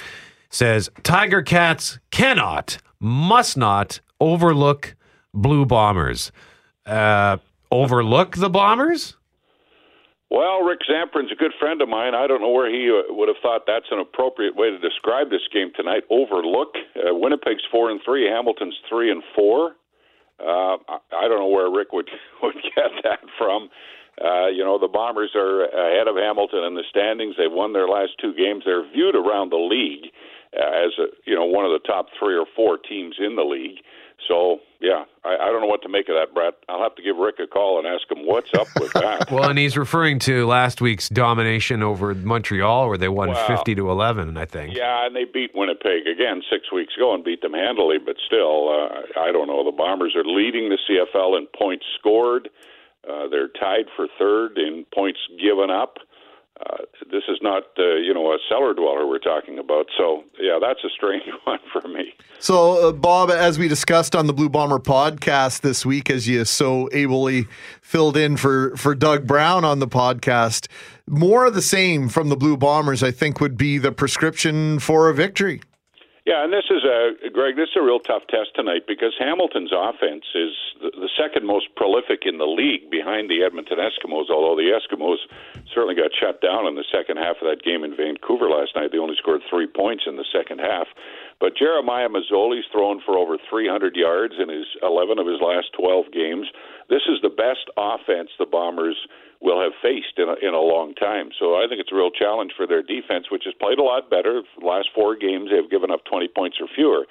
says 0.50 0.90
Tiger 1.04 1.44
Cats 1.44 2.00
cannot, 2.10 2.80
must 3.00 3.56
not 3.56 4.00
overlook 4.20 4.96
Blue 5.32 5.66
Bombers. 5.66 6.32
Uh, 6.86 7.38
overlook 7.72 8.38
the 8.38 8.50
Bombers? 8.50 9.16
Well, 10.34 10.64
Rick 10.66 10.80
Zamperin's 10.90 11.32
a 11.32 11.36
good 11.36 11.54
friend 11.60 11.80
of 11.84 11.88
mine. 11.88 12.16
I 12.16 12.26
don't 12.26 12.42
know 12.42 12.50
where 12.50 12.66
he 12.66 12.90
uh, 12.90 13.14
would 13.14 13.28
have 13.28 13.38
thought 13.44 13.70
that's 13.70 13.86
an 13.92 14.00
appropriate 14.00 14.56
way 14.56 14.72
to 14.72 14.80
describe 14.80 15.30
this 15.30 15.46
game 15.54 15.70
tonight. 15.76 16.10
Overlook. 16.10 16.74
Uh, 16.98 17.14
Winnipeg's 17.14 17.62
four 17.70 17.92
and 17.92 18.02
three. 18.04 18.26
Hamilton's 18.26 18.74
three 18.90 19.12
and 19.12 19.22
four. 19.36 19.78
Uh, 20.42 20.82
I, 21.14 21.30
don't 21.30 21.38
know 21.38 21.54
where 21.54 21.70
Rick 21.70 21.94
would 21.94 22.10
would 22.42 22.56
get 22.76 22.90
that 23.04 23.20
from. 23.38 23.70
Uh, 24.18 24.48
you 24.48 24.66
know, 24.66 24.80
the 24.80 24.90
Bombers 24.90 25.30
are 25.36 25.66
ahead 25.66 26.08
of 26.08 26.16
Hamilton 26.16 26.64
in 26.66 26.74
the 26.74 26.84
standings. 26.90 27.36
They've 27.38 27.54
won 27.54 27.74
their 27.74 27.88
last 27.88 28.14
two 28.20 28.34
games. 28.34 28.64
They're 28.66 28.90
viewed 28.90 29.16
around 29.16 29.52
the 29.52 29.62
league 29.62 30.10
uh, 30.58 30.66
as 30.66 30.98
a, 30.98 31.14
you 31.30 31.36
know 31.36 31.46
one 31.46 31.64
of 31.64 31.72
the 31.78 31.86
top 31.86 32.08
three 32.18 32.36
or 32.36 32.48
four 32.56 32.80
teams 32.80 33.18
in 33.20 33.36
the 33.36 33.46
league. 33.46 33.86
So 34.28 34.60
yeah, 34.80 35.06
I, 35.24 35.36
I 35.36 35.46
don't 35.52 35.62
know 35.62 35.68
what 35.68 35.82
to 35.84 35.90
make 35.90 36.10
of 36.10 36.16
that, 36.16 36.34
Brett. 36.34 36.56
I'll 36.68 36.82
have 36.82 36.96
to 36.96 37.02
give 37.02 37.16
Rick 37.16 37.36
a 37.40 37.48
call 37.48 37.80
and 37.80 37.88
ask 37.88 38.10
him 38.12 38.26
what's 38.26 38.50
up 38.54 38.68
with 38.80 38.92
that. 38.94 39.32
Well, 39.32 39.50
and 39.50 39.58
he's 39.58 39.78
referring 39.78 40.20
to 40.20 40.46
last 40.46 40.82
week's 40.82 41.10
domination 41.10 41.82
over 41.84 42.14
Montreal, 42.14 42.88
where 42.90 42.98
they 42.98 43.10
won 43.10 43.30
Well, 43.30 43.48
fifty 43.48 43.76
to 43.76 43.90
eleven. 43.90 44.38
I 44.38 44.46
think. 44.46 44.76
Yeah, 44.76 45.06
and 45.06 45.16
they 45.16 45.26
beat 45.26 45.52
Winnipeg 45.56 46.08
again 46.08 46.42
six 46.52 46.72
weeks 46.72 46.96
ago 46.96 47.14
and 47.14 47.24
beat 47.24 47.42
them 47.42 47.54
handily. 47.54 47.98
But 48.04 48.18
still, 48.26 48.70
uh, 48.70 49.20
I 49.20 49.32
don't 49.32 49.48
know. 49.48 49.64
The 49.64 49.76
Bombers 49.76 50.16
are 50.16 50.26
leading 50.26 50.70
the 50.70 50.78
CFL 50.90 51.38
in 51.38 51.48
points 51.58 51.86
scored. 52.00 52.50
Uh, 53.10 53.28
they're 53.30 53.50
tied 53.50 53.86
for 53.96 54.08
third 54.18 54.58
in 54.58 54.86
points 54.94 55.20
given 55.40 55.70
up. 55.70 55.98
Uh, 56.60 56.78
this 57.12 57.24
is 57.28 57.40
not, 57.42 57.64
uh, 57.80 57.96
you 57.96 58.14
know, 58.14 58.32
a 58.32 58.38
cellar 58.48 58.74
dweller 58.74 59.08
we're 59.08 59.18
talking 59.18 59.58
about. 59.58 59.88
So, 59.98 60.24
yeah, 60.40 60.60
that's 60.62 60.84
a 60.84 60.90
strange 60.90 61.24
one 61.46 61.60
for 61.72 61.88
me. 61.88 62.14
So, 62.40 62.90
uh, 62.90 62.92
Bob, 62.92 63.32
as 63.32 63.58
we 63.58 63.68
discussed 63.68 64.16
on 64.16 64.28
the 64.28 64.34
Blue 64.34 64.50
Bomber 64.50 64.80
podcast 64.80 65.62
this 65.62 65.86
week, 65.86 66.10
as 66.10 66.28
you 66.28 66.46
so 66.46 66.90
ably 66.92 67.48
filled 67.82 68.18
in 68.18 68.38
for, 68.38 68.76
for 68.78 68.94
Doug 68.94 69.26
Brown 69.26 69.66
on 69.66 69.80
the 69.80 69.88
podcast, 69.88 70.68
more 71.08 71.46
of 71.46 71.56
the 71.56 71.62
same 71.62 72.08
from 72.08 72.30
the 72.30 72.38
Blue 72.38 72.56
Bombers, 72.56 73.02
I 73.02 73.12
think, 73.12 73.42
would 73.42 73.58
be 73.58 73.78
the 73.78 73.92
prescription 73.92 74.78
for 74.80 75.10
a 75.10 75.14
victory. 75.14 75.62
Yeah, 76.26 76.46
and 76.46 76.54
this 76.54 76.64
is 76.72 76.88
a 76.88 77.30
Greg. 77.30 77.58
This 77.58 77.68
is 77.68 77.76
a 77.76 77.84
real 77.84 78.00
tough 78.00 78.24
test 78.32 78.56
tonight 78.56 78.88
because 78.88 79.12
Hamilton's 79.20 79.76
offense 79.76 80.24
is 80.34 80.56
the, 80.80 80.92
the 80.96 81.10
second 81.20 81.46
most 81.46 81.76
prolific 81.76 82.24
in 82.24 82.38
the 82.38 82.48
league 82.48 82.90
behind 82.90 83.30
the 83.30 83.44
Edmonton 83.44 83.78
Eskimos. 83.78 84.32
Although 84.32 84.56
the 84.56 84.72
Eskimos 84.72 85.20
certainly 85.68 85.96
got 85.96 86.16
shut 86.16 86.40
down 86.40 86.66
in 86.66 86.76
the 86.76 86.88
second 86.88 87.18
half 87.18 87.44
of 87.44 87.52
that 87.52 87.62
game 87.62 87.84
in 87.84 87.92
Vancouver 87.92 88.48
last 88.48 88.72
night, 88.74 88.94
they 88.94 89.00
only 89.00 89.20
scored 89.20 89.42
three 89.50 89.68
points 89.68 90.06
in 90.08 90.16
the 90.16 90.24
second 90.32 90.60
half. 90.60 90.88
But 91.40 91.58
Jeremiah 91.58 92.10
Masoli's 92.10 92.66
thrown 92.72 93.02
for 93.06 93.18
over 93.18 93.38
300 93.50 93.96
yards 93.96 94.36
in 94.40 94.50
his 94.50 94.66
11 94.82 95.20
of 95.20 95.28
his 95.28 95.42
last 95.42 95.74
12 95.78 96.12
games. 96.14 96.48
This 96.90 97.04
is 97.08 97.20
the 97.22 97.34
best 97.34 97.68
offense 97.78 98.30
the 98.40 98.46
Bombers 98.46 98.98
will 99.44 99.60
have 99.60 99.76
faced 99.84 100.16
in 100.18 100.32
a, 100.32 100.36
in 100.40 100.54
a 100.56 100.64
long 100.64 100.96
time. 100.96 101.30
So 101.38 101.60
I 101.60 101.68
think 101.68 101.84
it's 101.84 101.92
a 101.92 102.00
real 102.00 102.12
challenge 102.12 102.54
for 102.56 102.66
their 102.66 102.82
defense, 102.82 103.28
which 103.30 103.44
has 103.44 103.54
played 103.60 103.78
a 103.78 103.84
lot 103.84 104.10
better. 104.10 104.42
The 104.58 104.66
last 104.66 104.88
four 104.96 105.16
games, 105.20 105.52
they've 105.52 105.70
given 105.70 105.92
up 105.92 106.08
20 106.08 106.30
points 106.32 106.58
or 106.64 106.68
fewer. 106.74 107.06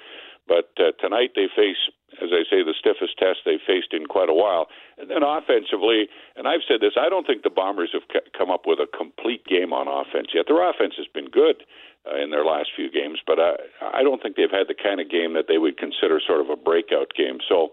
But 0.47 0.73
uh, 0.75 0.91
tonight 0.99 1.37
they 1.37 1.47
face, 1.55 1.79
as 2.19 2.33
I 2.33 2.43
say, 2.49 2.65
the 2.65 2.75
stiffest 2.75 3.15
test 3.21 3.45
they've 3.45 3.63
faced 3.63 3.93
in 3.93 4.09
quite 4.09 4.27
a 4.27 4.35
while. 4.35 4.67
And 4.97 5.09
then 5.09 5.23
offensively, 5.23 6.09
and 6.35 6.49
I've 6.49 6.65
said 6.67 6.81
this, 6.81 6.99
I 6.99 7.07
don't 7.07 7.25
think 7.25 7.43
the 7.43 7.53
Bombers 7.53 7.93
have 7.93 8.03
c- 8.11 8.27
come 8.35 8.51
up 8.51 8.65
with 8.65 8.79
a 8.79 8.89
complete 8.91 9.45
game 9.45 9.71
on 9.71 9.87
offense 9.87 10.35
yet. 10.35 10.49
Their 10.49 10.59
offense 10.59 10.95
has 10.97 11.07
been 11.07 11.29
good 11.29 11.63
uh, 12.05 12.21
in 12.21 12.31
their 12.31 12.45
last 12.45 12.69
few 12.75 12.91
games, 12.91 13.19
but 13.25 13.39
I, 13.39 13.55
I 13.81 14.03
don't 14.03 14.21
think 14.21 14.35
they've 14.35 14.51
had 14.51 14.67
the 14.67 14.75
kind 14.75 14.99
of 14.99 15.09
game 15.09 15.33
that 15.33 15.45
they 15.47 15.57
would 15.57 15.77
consider 15.77 16.19
sort 16.19 16.41
of 16.41 16.49
a 16.49 16.55
breakout 16.55 17.13
game. 17.15 17.39
So 17.47 17.71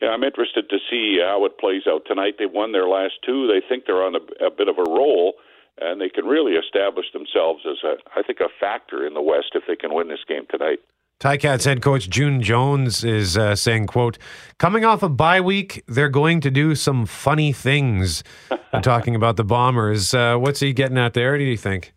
yeah, 0.00 0.08
I'm 0.08 0.24
interested 0.24 0.68
to 0.68 0.78
see 0.90 1.18
how 1.20 1.44
it 1.46 1.58
plays 1.58 1.82
out 1.88 2.02
tonight. 2.06 2.36
They 2.38 2.46
won 2.46 2.72
their 2.72 2.88
last 2.88 3.14
two. 3.24 3.46
They 3.46 3.66
think 3.66 3.84
they're 3.86 4.02
on 4.02 4.14
a, 4.14 4.44
a 4.44 4.50
bit 4.50 4.68
of 4.68 4.76
a 4.78 4.88
roll, 4.88 5.34
and 5.78 6.00
they 6.00 6.08
can 6.08 6.26
really 6.26 6.52
establish 6.52 7.06
themselves 7.12 7.62
as 7.64 7.78
a, 7.82 7.96
I 8.18 8.22
think, 8.22 8.40
a 8.40 8.48
factor 8.60 9.06
in 9.06 9.14
the 9.14 9.22
West 9.22 9.52
if 9.54 9.64
they 9.66 9.76
can 9.76 9.94
win 9.94 10.08
this 10.08 10.24
game 10.28 10.46
tonight. 10.50 10.80
Ticats 11.18 11.64
head 11.64 11.80
coach 11.80 12.10
June 12.10 12.42
Jones 12.42 13.02
is 13.02 13.38
uh, 13.38 13.56
saying, 13.56 13.86
"quote 13.86 14.18
Coming 14.58 14.84
off 14.84 15.02
a 15.02 15.08
bye 15.08 15.40
week, 15.40 15.82
they're 15.88 16.10
going 16.10 16.40
to 16.42 16.50
do 16.50 16.74
some 16.74 17.06
funny 17.06 17.54
things." 17.54 18.22
I'm 18.72 18.82
talking 18.82 19.14
about 19.14 19.36
the 19.36 19.44
Bombers. 19.44 20.12
Uh, 20.12 20.36
what's 20.36 20.60
he 20.60 20.74
getting 20.74 20.98
at 20.98 21.14
there? 21.14 21.38
Do 21.38 21.44
you 21.44 21.56
think? 21.56 21.94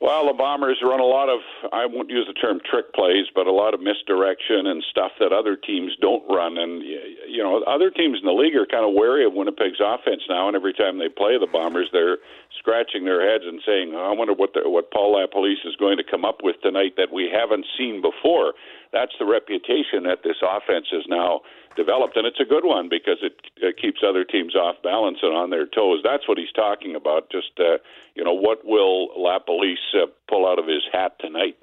Well, 0.00 0.28
the 0.28 0.32
Bombers 0.32 0.80
run 0.80 0.98
a 0.98 1.04
lot 1.04 1.28
of, 1.28 1.40
I 1.74 1.84
won't 1.84 2.08
use 2.08 2.26
the 2.26 2.32
term 2.32 2.58
trick 2.64 2.94
plays, 2.94 3.26
but 3.34 3.46
a 3.46 3.52
lot 3.52 3.74
of 3.74 3.82
misdirection 3.84 4.66
and 4.66 4.82
stuff 4.90 5.12
that 5.20 5.30
other 5.30 5.56
teams 5.56 5.92
don't 6.00 6.24
run. 6.24 6.56
And, 6.56 6.80
you 6.80 7.44
know, 7.44 7.62
other 7.68 7.90
teams 7.90 8.16
in 8.18 8.24
the 8.24 8.32
league 8.32 8.56
are 8.56 8.64
kind 8.64 8.88
of 8.88 8.96
wary 8.96 9.26
of 9.26 9.34
Winnipeg's 9.34 9.76
offense 9.76 10.22
now. 10.26 10.48
And 10.48 10.56
every 10.56 10.72
time 10.72 10.96
they 10.96 11.10
play 11.10 11.36
the 11.36 11.46
Bombers, 11.46 11.90
they're 11.92 12.16
scratching 12.58 13.04
their 13.04 13.20
heads 13.20 13.44
and 13.46 13.60
saying, 13.66 13.92
oh, 13.94 14.10
I 14.10 14.16
wonder 14.16 14.32
what, 14.32 14.54
the, 14.54 14.64
what 14.64 14.90
Paul 14.90 15.20
LaPolice 15.20 15.68
is 15.68 15.76
going 15.76 15.98
to 15.98 16.04
come 16.04 16.24
up 16.24 16.40
with 16.42 16.56
tonight 16.62 16.94
that 16.96 17.12
we 17.12 17.28
haven't 17.28 17.66
seen 17.76 18.00
before. 18.00 18.54
That's 18.92 19.12
the 19.18 19.26
reputation 19.26 20.02
that 20.04 20.22
this 20.24 20.36
offense 20.42 20.86
has 20.90 21.04
now 21.08 21.40
developed, 21.76 22.16
and 22.16 22.26
it's 22.26 22.40
a 22.40 22.44
good 22.44 22.64
one 22.64 22.88
because 22.88 23.18
it, 23.22 23.38
it 23.56 23.76
keeps 23.76 24.00
other 24.06 24.24
teams 24.24 24.56
off 24.56 24.76
balance 24.82 25.18
and 25.22 25.34
on 25.34 25.50
their 25.50 25.66
toes. 25.66 26.00
That's 26.02 26.26
what 26.26 26.38
he's 26.38 26.52
talking 26.52 26.96
about. 26.96 27.30
Just 27.30 27.52
uh, 27.58 27.78
you 28.14 28.24
know, 28.24 28.34
what 28.34 28.64
will 28.64 29.08
LaPolice 29.16 29.94
uh, 29.94 30.06
pull 30.28 30.46
out 30.46 30.58
of 30.58 30.66
his 30.66 30.82
hat 30.92 31.12
tonight? 31.20 31.56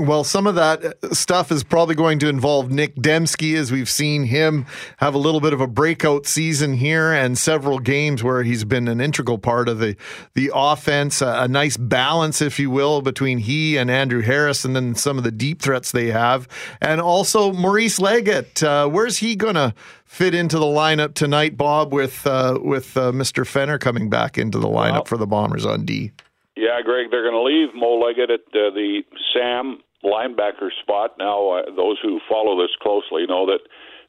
Well, 0.00 0.24
some 0.24 0.46
of 0.46 0.54
that 0.54 0.82
uh, 0.82 1.12
stuff 1.12 1.52
is 1.52 1.62
probably 1.62 1.94
going 1.94 2.18
to 2.20 2.28
involve 2.28 2.70
Nick 2.70 2.94
Demski, 2.96 3.54
as 3.54 3.70
we've 3.70 3.88
seen 3.88 4.24
him 4.24 4.64
have 4.96 5.12
a 5.14 5.18
little 5.18 5.40
bit 5.40 5.52
of 5.52 5.60
a 5.60 5.66
breakout 5.66 6.26
season 6.26 6.72
here 6.72 7.12
and 7.12 7.36
several 7.36 7.78
games 7.80 8.24
where 8.24 8.42
he's 8.42 8.64
been 8.64 8.88
an 8.88 8.98
integral 8.98 9.36
part 9.36 9.68
of 9.68 9.78
the 9.78 9.96
the 10.32 10.50
offense. 10.54 11.20
A, 11.20 11.42
a 11.42 11.48
nice 11.48 11.76
balance, 11.76 12.40
if 12.40 12.58
you 12.58 12.70
will, 12.70 13.02
between 13.02 13.38
he 13.38 13.76
and 13.76 13.90
Andrew 13.90 14.22
Harris, 14.22 14.64
and 14.64 14.74
then 14.74 14.94
some 14.94 15.18
of 15.18 15.24
the 15.24 15.30
deep 15.30 15.60
threats 15.60 15.92
they 15.92 16.06
have, 16.06 16.48
and 16.80 16.98
also 16.98 17.52
Maurice 17.52 17.98
Leggett. 18.00 18.62
Uh, 18.62 18.88
where's 18.88 19.18
he 19.18 19.36
going 19.36 19.56
to 19.56 19.74
fit 20.06 20.34
into 20.34 20.58
the 20.58 20.64
lineup 20.64 21.12
tonight, 21.12 21.58
Bob? 21.58 21.92
With 21.92 22.26
uh, 22.26 22.58
with 22.62 22.96
uh, 22.96 23.12
Mr. 23.12 23.46
Fenner 23.46 23.76
coming 23.76 24.08
back 24.08 24.38
into 24.38 24.58
the 24.58 24.68
lineup 24.68 24.92
Well- 24.92 25.04
for 25.04 25.18
the 25.18 25.26
Bombers 25.26 25.66
on 25.66 25.84
D. 25.84 26.12
Yeah, 26.56 26.82
Greg, 26.84 27.10
they're 27.10 27.22
going 27.22 27.34
to 27.34 27.42
leave 27.42 27.74
Mo 27.74 27.94
Leggett 27.98 28.30
at 28.30 28.40
uh, 28.54 28.68
the 28.74 29.02
Sam 29.32 29.78
linebacker 30.04 30.70
spot. 30.82 31.16
Now, 31.18 31.50
uh, 31.50 31.74
those 31.74 31.98
who 32.02 32.20
follow 32.28 32.60
this 32.60 32.74
closely 32.80 33.26
know 33.26 33.46
that 33.46 33.60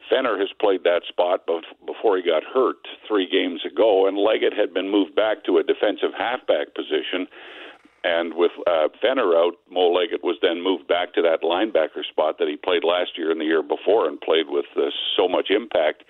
Fenner 0.10 0.38
has 0.38 0.50
played 0.60 0.84
that 0.84 1.04
spot 1.08 1.46
bef- 1.48 1.78
before 1.86 2.18
he 2.18 2.24
got 2.24 2.44
hurt 2.44 2.78
three 3.08 3.28
games 3.30 3.62
ago, 3.66 4.08
and 4.08 4.18
Leggett 4.18 4.54
had 4.54 4.74
been 4.74 4.90
moved 4.90 5.16
back 5.16 5.44
to 5.46 5.58
a 5.58 5.64
defensive 5.64 6.12
halfback 6.18 6.74
position. 6.76 7.28
And 8.04 8.34
with 8.34 8.52
uh, 8.66 8.90
Fenner 9.00 9.36
out, 9.36 9.54
Mo 9.70 9.92
Leggett 9.92 10.24
was 10.24 10.38
then 10.42 10.64
moved 10.64 10.88
back 10.88 11.14
to 11.14 11.22
that 11.22 11.44
linebacker 11.44 12.04
spot 12.10 12.40
that 12.40 12.48
he 12.48 12.58
played 12.58 12.84
last 12.84 13.12
year 13.16 13.30
and 13.30 13.40
the 13.40 13.46
year 13.46 13.62
before, 13.62 14.08
and 14.08 14.20
played 14.20 14.50
with 14.50 14.66
uh, 14.76 14.90
so 15.16 15.28
much 15.28 15.52
impact. 15.52 16.04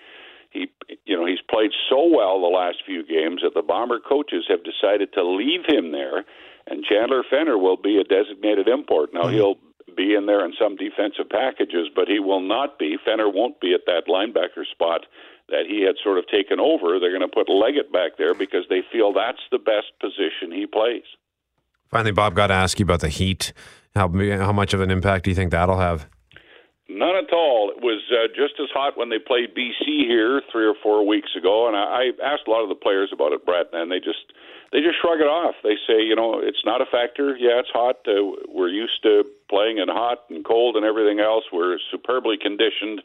He, 0.51 0.67
you 1.05 1.17
know, 1.17 1.25
he's 1.25 1.43
played 1.49 1.71
so 1.89 2.07
well 2.07 2.39
the 2.39 2.47
last 2.47 2.77
few 2.85 3.05
games 3.05 3.41
that 3.43 3.53
the 3.53 3.61
Bomber 3.61 3.99
coaches 3.99 4.45
have 4.49 4.63
decided 4.63 5.13
to 5.13 5.23
leave 5.23 5.61
him 5.67 5.91
there, 5.91 6.23
and 6.67 6.83
Chandler 6.83 7.23
Fenner 7.29 7.57
will 7.57 7.77
be 7.77 7.97
a 7.97 8.03
designated 8.03 8.67
import. 8.67 9.13
Now 9.13 9.27
he'll 9.27 9.57
be 9.95 10.15
in 10.15 10.25
there 10.25 10.45
in 10.45 10.53
some 10.59 10.75
defensive 10.75 11.29
packages, 11.29 11.87
but 11.95 12.07
he 12.07 12.19
will 12.19 12.41
not 12.41 12.79
be. 12.79 12.97
Fenner 13.03 13.29
won't 13.29 13.59
be 13.59 13.73
at 13.73 13.81
that 13.85 14.07
linebacker 14.07 14.65
spot 14.71 15.05
that 15.49 15.65
he 15.67 15.83
had 15.83 15.95
sort 16.03 16.17
of 16.17 16.27
taken 16.27 16.59
over. 16.59 16.99
They're 16.99 17.17
going 17.17 17.27
to 17.27 17.27
put 17.27 17.49
Leggett 17.49 17.91
back 17.91 18.17
there 18.17 18.33
because 18.33 18.65
they 18.69 18.81
feel 18.91 19.13
that's 19.13 19.41
the 19.51 19.59
best 19.59 19.91
position 19.99 20.51
he 20.51 20.65
plays. 20.65 21.03
Finally, 21.89 22.11
Bob, 22.11 22.35
got 22.35 22.47
to 22.47 22.53
ask 22.53 22.79
you 22.79 22.83
about 22.83 23.01
the 23.01 23.09
Heat. 23.09 23.53
How 23.95 24.07
how 24.07 24.53
much 24.53 24.73
of 24.73 24.79
an 24.79 24.89
impact 24.89 25.25
do 25.25 25.31
you 25.31 25.35
think 25.35 25.51
that'll 25.51 25.79
have? 25.79 26.07
None 26.91 27.15
at 27.15 27.32
all. 27.32 27.71
It 27.71 27.82
was 27.82 28.04
uh, 28.12 28.27
just 28.36 28.60
as 28.60 28.67
hot 28.73 28.97
when 28.97 29.10
they 29.10 29.19
played 29.19 29.56
BC 29.56 30.04
here 30.08 30.41
three 30.51 30.65
or 30.65 30.75
four 30.84 31.08
weeks 31.08 31.30
ago, 31.38 31.67
and 31.67 31.75
I, 31.75 32.12
I 32.19 32.34
asked 32.34 32.47
a 32.47 32.51
lot 32.51 32.63
of 32.63 32.69
the 32.69 32.75
players 32.75 33.12
about 33.13 33.32
it, 33.32 33.45
Brett, 33.45 33.67
and 33.71 33.89
they 33.89 33.99
just 33.99 34.36
they 34.71 34.80
just 34.80 34.99
shrug 34.99 35.19
it 35.19 35.27
off. 35.27 35.56
They 35.63 35.80
say, 35.88 36.04
you 36.04 36.15
know, 36.15 36.39
it's 36.39 36.65
not 36.65 36.82
a 36.82 36.86
factor. 36.86 37.36
Yeah, 37.38 37.60
it's 37.60 37.71
hot. 37.71 38.04
Uh, 38.08 38.36
we're 38.49 38.69
used 38.69 39.01
to 39.04 39.23
playing 39.49 39.77
in 39.77 39.88
hot 39.88 40.25
and 40.30 40.43
cold 40.43 40.75
and 40.75 40.86
everything 40.86 41.19
else. 41.19 41.45
We're 41.51 41.77
superbly 41.91 42.38
conditioned. 42.38 43.01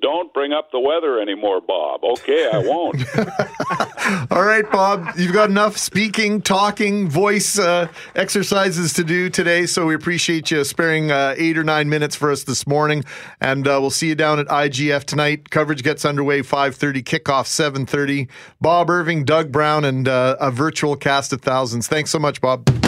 Don't 0.00 0.32
bring 0.32 0.52
up 0.52 0.72
the 0.72 0.80
weather 0.80 1.20
anymore, 1.20 1.60
Bob. 1.60 2.04
Okay, 2.04 2.48
I 2.52 2.58
won't. 2.58 3.00
All 4.30 4.44
right, 4.44 4.70
Bob, 4.70 5.08
you've 5.16 5.32
got 5.32 5.50
enough 5.50 5.76
speaking, 5.76 6.40
talking, 6.40 7.08
voice 7.08 7.58
uh, 7.58 7.88
exercises 8.14 8.92
to 8.92 9.02
do 9.02 9.28
today. 9.28 9.66
So 9.66 9.84
we 9.86 9.96
appreciate 9.96 10.48
you 10.52 10.62
sparing 10.62 11.10
uh, 11.10 11.34
eight 11.36 11.58
or 11.58 11.64
nine 11.64 11.88
minutes 11.88 12.14
for 12.14 12.30
us 12.30 12.44
this 12.44 12.68
morning, 12.68 13.04
and 13.40 13.66
uh, 13.66 13.78
we'll 13.80 13.90
see 13.90 14.06
you 14.06 14.14
down 14.14 14.38
at 14.38 14.46
IGF 14.46 15.04
tonight. 15.04 15.50
Coverage 15.50 15.82
gets 15.82 16.04
underway 16.04 16.42
five 16.42 16.76
thirty, 16.76 17.02
kickoff 17.02 17.46
seven 17.46 17.84
thirty. 17.84 18.28
Bob 18.60 18.90
Irving, 18.90 19.24
Doug 19.24 19.50
Brown, 19.50 19.84
and 19.84 20.06
uh, 20.06 20.36
a 20.38 20.52
virtual 20.52 20.94
cast 20.94 21.32
of 21.32 21.42
thousands. 21.42 21.88
Thanks 21.88 22.10
so 22.10 22.20
much, 22.20 22.40
Bob. 22.40 22.85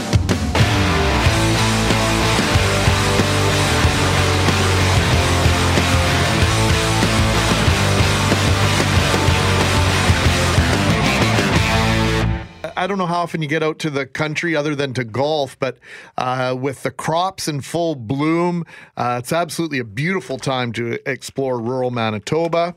I 12.78 12.86
don't 12.86 12.96
know 12.96 13.06
how 13.06 13.22
often 13.22 13.42
you 13.42 13.48
get 13.48 13.64
out 13.64 13.80
to 13.80 13.90
the 13.90 14.06
country 14.06 14.54
other 14.54 14.76
than 14.76 14.94
to 14.94 15.02
golf, 15.02 15.58
but 15.58 15.78
uh, 16.16 16.56
with 16.58 16.84
the 16.84 16.92
crops 16.92 17.48
in 17.48 17.60
full 17.60 17.96
bloom, 17.96 18.64
uh, 18.96 19.16
it's 19.18 19.32
absolutely 19.32 19.80
a 19.80 19.84
beautiful 19.84 20.38
time 20.38 20.72
to 20.74 21.00
explore 21.04 21.60
rural 21.60 21.90
Manitoba. 21.90 22.76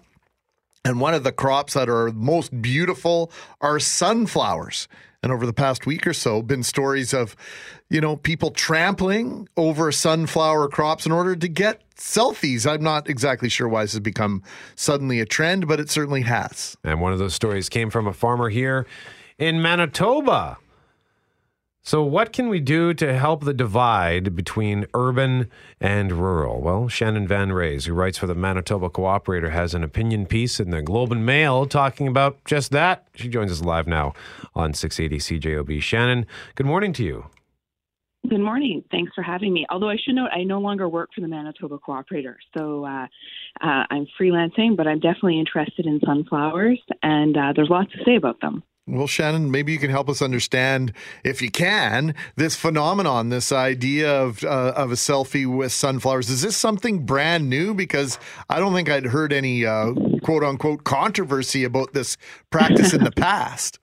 And 0.83 0.99
one 0.99 1.13
of 1.13 1.23
the 1.23 1.31
crops 1.31 1.75
that 1.75 1.87
are 1.87 2.11
most 2.13 2.63
beautiful 2.63 3.31
are 3.61 3.79
sunflowers. 3.79 4.87
And 5.21 5.31
over 5.31 5.45
the 5.45 5.53
past 5.53 5.85
week 5.85 6.07
or 6.07 6.13
so, 6.13 6.41
been 6.41 6.63
stories 6.63 7.13
of, 7.13 7.35
you 7.91 8.01
know, 8.01 8.15
people 8.15 8.49
trampling 8.49 9.47
over 9.55 9.91
sunflower 9.91 10.69
crops 10.69 11.05
in 11.05 11.11
order 11.11 11.35
to 11.35 11.47
get 11.47 11.83
selfies. 11.95 12.65
I'm 12.65 12.81
not 12.81 13.07
exactly 13.07 13.49
sure 13.49 13.67
why 13.67 13.83
this 13.83 13.91
has 13.91 13.99
become 13.99 14.41
suddenly 14.75 15.19
a 15.19 15.27
trend, 15.27 15.67
but 15.67 15.79
it 15.79 15.91
certainly 15.91 16.23
has. 16.23 16.75
And 16.83 16.99
one 16.99 17.13
of 17.13 17.19
those 17.19 17.35
stories 17.35 17.69
came 17.69 17.91
from 17.91 18.07
a 18.07 18.13
farmer 18.13 18.49
here 18.49 18.87
in 19.41 19.59
Manitoba. 19.59 20.59
So, 21.81 22.03
what 22.03 22.31
can 22.31 22.47
we 22.47 22.59
do 22.59 22.93
to 22.93 23.17
help 23.17 23.43
the 23.43 23.55
divide 23.55 24.35
between 24.35 24.85
urban 24.93 25.49
and 25.79 26.11
rural? 26.11 26.61
Well, 26.61 26.87
Shannon 26.87 27.27
VanRaes, 27.27 27.87
who 27.87 27.95
writes 27.95 28.19
for 28.19 28.27
the 28.27 28.35
Manitoba 28.35 28.89
Cooperator, 28.89 29.51
has 29.51 29.73
an 29.73 29.83
opinion 29.83 30.27
piece 30.27 30.59
in 30.59 30.69
the 30.69 30.83
Globe 30.83 31.11
and 31.11 31.25
Mail 31.25 31.65
talking 31.65 32.07
about 32.07 32.37
just 32.45 32.69
that. 32.69 33.07
She 33.15 33.29
joins 33.29 33.51
us 33.51 33.63
live 33.63 33.87
now 33.87 34.13
on 34.53 34.75
680 34.75 35.39
CJOB. 35.39 35.81
Shannon, 35.81 36.27
good 36.53 36.67
morning 36.67 36.93
to 36.93 37.03
you. 37.03 37.25
Good 38.29 38.41
morning. 38.41 38.83
Thanks 38.91 39.11
for 39.15 39.23
having 39.23 39.51
me. 39.51 39.65
Although 39.71 39.89
I 39.89 39.97
should 39.97 40.13
note, 40.13 40.29
I 40.31 40.43
no 40.43 40.59
longer 40.59 40.87
work 40.87 41.09
for 41.15 41.21
the 41.21 41.27
Manitoba 41.27 41.79
Cooperator, 41.79 42.35
so 42.55 42.85
uh, 42.85 43.07
uh, 43.59 43.85
I'm 43.89 44.05
freelancing, 44.21 44.77
but 44.77 44.85
I'm 44.85 44.99
definitely 44.99 45.39
interested 45.39 45.87
in 45.87 45.99
sunflowers, 46.05 46.79
and 47.01 47.35
uh, 47.35 47.53
there's 47.55 47.71
lots 47.71 47.91
to 47.93 48.03
say 48.05 48.17
about 48.17 48.39
them. 48.39 48.61
Well, 48.91 49.07
Shannon, 49.07 49.51
maybe 49.51 49.71
you 49.71 49.79
can 49.79 49.89
help 49.89 50.09
us 50.09 50.21
understand, 50.21 50.91
if 51.23 51.41
you 51.41 51.49
can, 51.49 52.13
this 52.35 52.57
phenomenon, 52.57 53.29
this 53.29 53.53
idea 53.53 54.13
of 54.21 54.43
uh, 54.43 54.73
of 54.75 54.91
a 54.91 54.95
selfie 54.95 55.47
with 55.47 55.71
sunflowers. 55.71 56.29
Is 56.29 56.41
this 56.41 56.57
something 56.57 57.05
brand 57.05 57.49
new? 57.49 57.73
Because 57.73 58.19
I 58.49 58.59
don't 58.59 58.73
think 58.73 58.89
I'd 58.89 59.05
heard 59.05 59.31
any 59.31 59.65
uh, 59.65 59.93
quote 60.23 60.43
unquote 60.43 60.83
controversy 60.83 61.63
about 61.63 61.93
this 61.93 62.17
practice 62.49 62.93
in 62.93 63.05
the 63.05 63.11
past. 63.15 63.79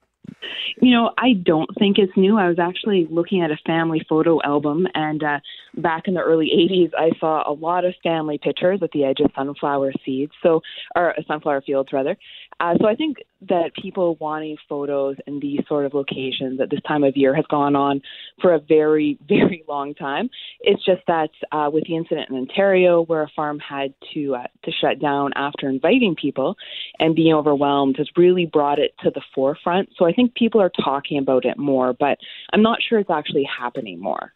You 0.80 0.92
know, 0.92 1.10
I 1.16 1.32
don't 1.42 1.70
think 1.78 1.96
it's 1.96 2.12
new. 2.14 2.38
I 2.38 2.46
was 2.46 2.58
actually 2.58 3.08
looking 3.10 3.42
at 3.42 3.50
a 3.50 3.56
family 3.66 4.04
photo 4.06 4.42
album, 4.42 4.86
and 4.94 5.24
uh, 5.24 5.40
back 5.74 6.06
in 6.06 6.14
the 6.14 6.20
early 6.20 6.50
80s, 6.54 6.90
I 6.96 7.18
saw 7.18 7.50
a 7.50 7.52
lot 7.52 7.86
of 7.86 7.94
family 8.02 8.38
pictures 8.38 8.80
at 8.82 8.90
the 8.92 9.04
edge 9.04 9.20
of 9.20 9.30
sunflower 9.34 9.92
seeds, 10.04 10.32
so 10.42 10.60
or 10.94 11.14
sunflower 11.26 11.62
fields 11.62 11.94
rather. 11.94 12.16
Uh, 12.60 12.74
so 12.80 12.86
I 12.86 12.94
think 12.94 13.16
that 13.42 13.70
people 13.80 14.16
wanting 14.20 14.56
photos 14.68 15.16
in 15.26 15.38
these 15.38 15.60
sort 15.68 15.86
of 15.86 15.94
locations 15.94 16.60
at 16.60 16.70
this 16.70 16.80
time 16.86 17.04
of 17.04 17.16
year 17.16 17.34
has 17.34 17.44
gone 17.48 17.76
on 17.76 18.00
for 18.40 18.52
a 18.52 18.58
very, 18.58 19.18
very 19.28 19.64
long 19.68 19.94
time. 19.94 20.28
It's 20.60 20.84
just 20.84 21.02
that 21.06 21.30
uh, 21.52 21.70
with 21.72 21.84
the 21.84 21.96
incident 21.96 22.30
in 22.30 22.36
Ontario, 22.36 23.02
where 23.02 23.22
a 23.22 23.30
farm 23.36 23.58
had 23.60 23.94
to 24.14 24.36
uh, 24.36 24.46
to 24.64 24.72
shut 24.72 25.00
down 25.00 25.32
after 25.36 25.68
inviting 25.68 26.16
people 26.16 26.56
and 26.98 27.14
being 27.14 27.32
overwhelmed, 27.32 27.96
has 27.98 28.08
really 28.16 28.46
brought 28.46 28.78
it 28.78 28.94
to 29.04 29.10
the 29.10 29.22
forefront. 29.34 29.90
So 29.96 30.04
I 30.04 30.12
think 30.12 30.34
people 30.34 30.60
are 30.60 30.72
talking 30.82 31.18
about 31.18 31.44
it 31.44 31.58
more, 31.58 31.92
but 31.92 32.18
I'm 32.52 32.62
not 32.62 32.78
sure 32.82 32.98
it's 32.98 33.10
actually 33.10 33.44
happening 33.44 34.00
more. 34.00 34.32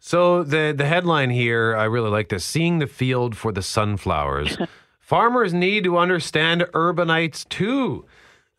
So 0.00 0.42
the 0.42 0.74
the 0.76 0.86
headline 0.86 1.30
here, 1.30 1.76
I 1.76 1.84
really 1.84 2.10
like 2.10 2.30
this: 2.30 2.44
"Seeing 2.44 2.78
the 2.78 2.86
field 2.86 3.36
for 3.36 3.52
the 3.52 3.62
sunflowers." 3.62 4.58
Farmers 5.00 5.52
need 5.52 5.82
to 5.82 5.98
understand 5.98 6.62
urbanites 6.72 7.48
too. 7.48 8.06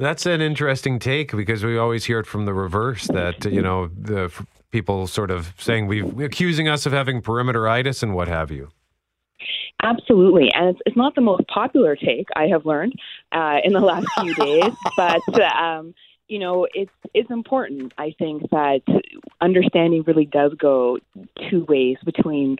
That's 0.01 0.25
an 0.25 0.41
interesting 0.41 0.97
take 0.97 1.31
because 1.31 1.63
we 1.63 1.77
always 1.77 2.05
hear 2.05 2.19
it 2.19 2.25
from 2.25 2.45
the 2.45 2.55
reverse 2.55 3.05
that 3.09 3.45
you 3.45 3.61
know 3.61 3.87
the 3.95 4.33
people 4.71 5.05
sort 5.05 5.29
of 5.29 5.53
saying 5.59 5.85
we 5.85 6.01
accusing 6.25 6.67
us 6.67 6.87
of 6.87 6.91
having 6.91 7.21
perimeteritis 7.21 8.01
and 8.01 8.15
what 8.15 8.27
have 8.27 8.49
you. 8.49 8.69
Absolutely, 9.83 10.49
and 10.55 10.69
it's, 10.69 10.79
it's 10.87 10.97
not 10.97 11.13
the 11.13 11.21
most 11.21 11.47
popular 11.47 11.95
take 11.95 12.25
I 12.35 12.47
have 12.47 12.65
learned 12.65 12.93
uh, 13.31 13.59
in 13.63 13.73
the 13.73 13.79
last 13.79 14.07
few 14.19 14.33
days, 14.33 14.73
but 14.97 15.21
um, 15.39 15.93
you 16.31 16.39
know, 16.39 16.65
it's 16.73 16.91
it's 17.13 17.29
important. 17.29 17.91
I 17.97 18.15
think 18.17 18.49
that 18.51 18.79
understanding 19.41 20.03
really 20.07 20.23
does 20.23 20.53
go 20.53 20.97
two 21.49 21.65
ways 21.67 21.97
between 22.05 22.55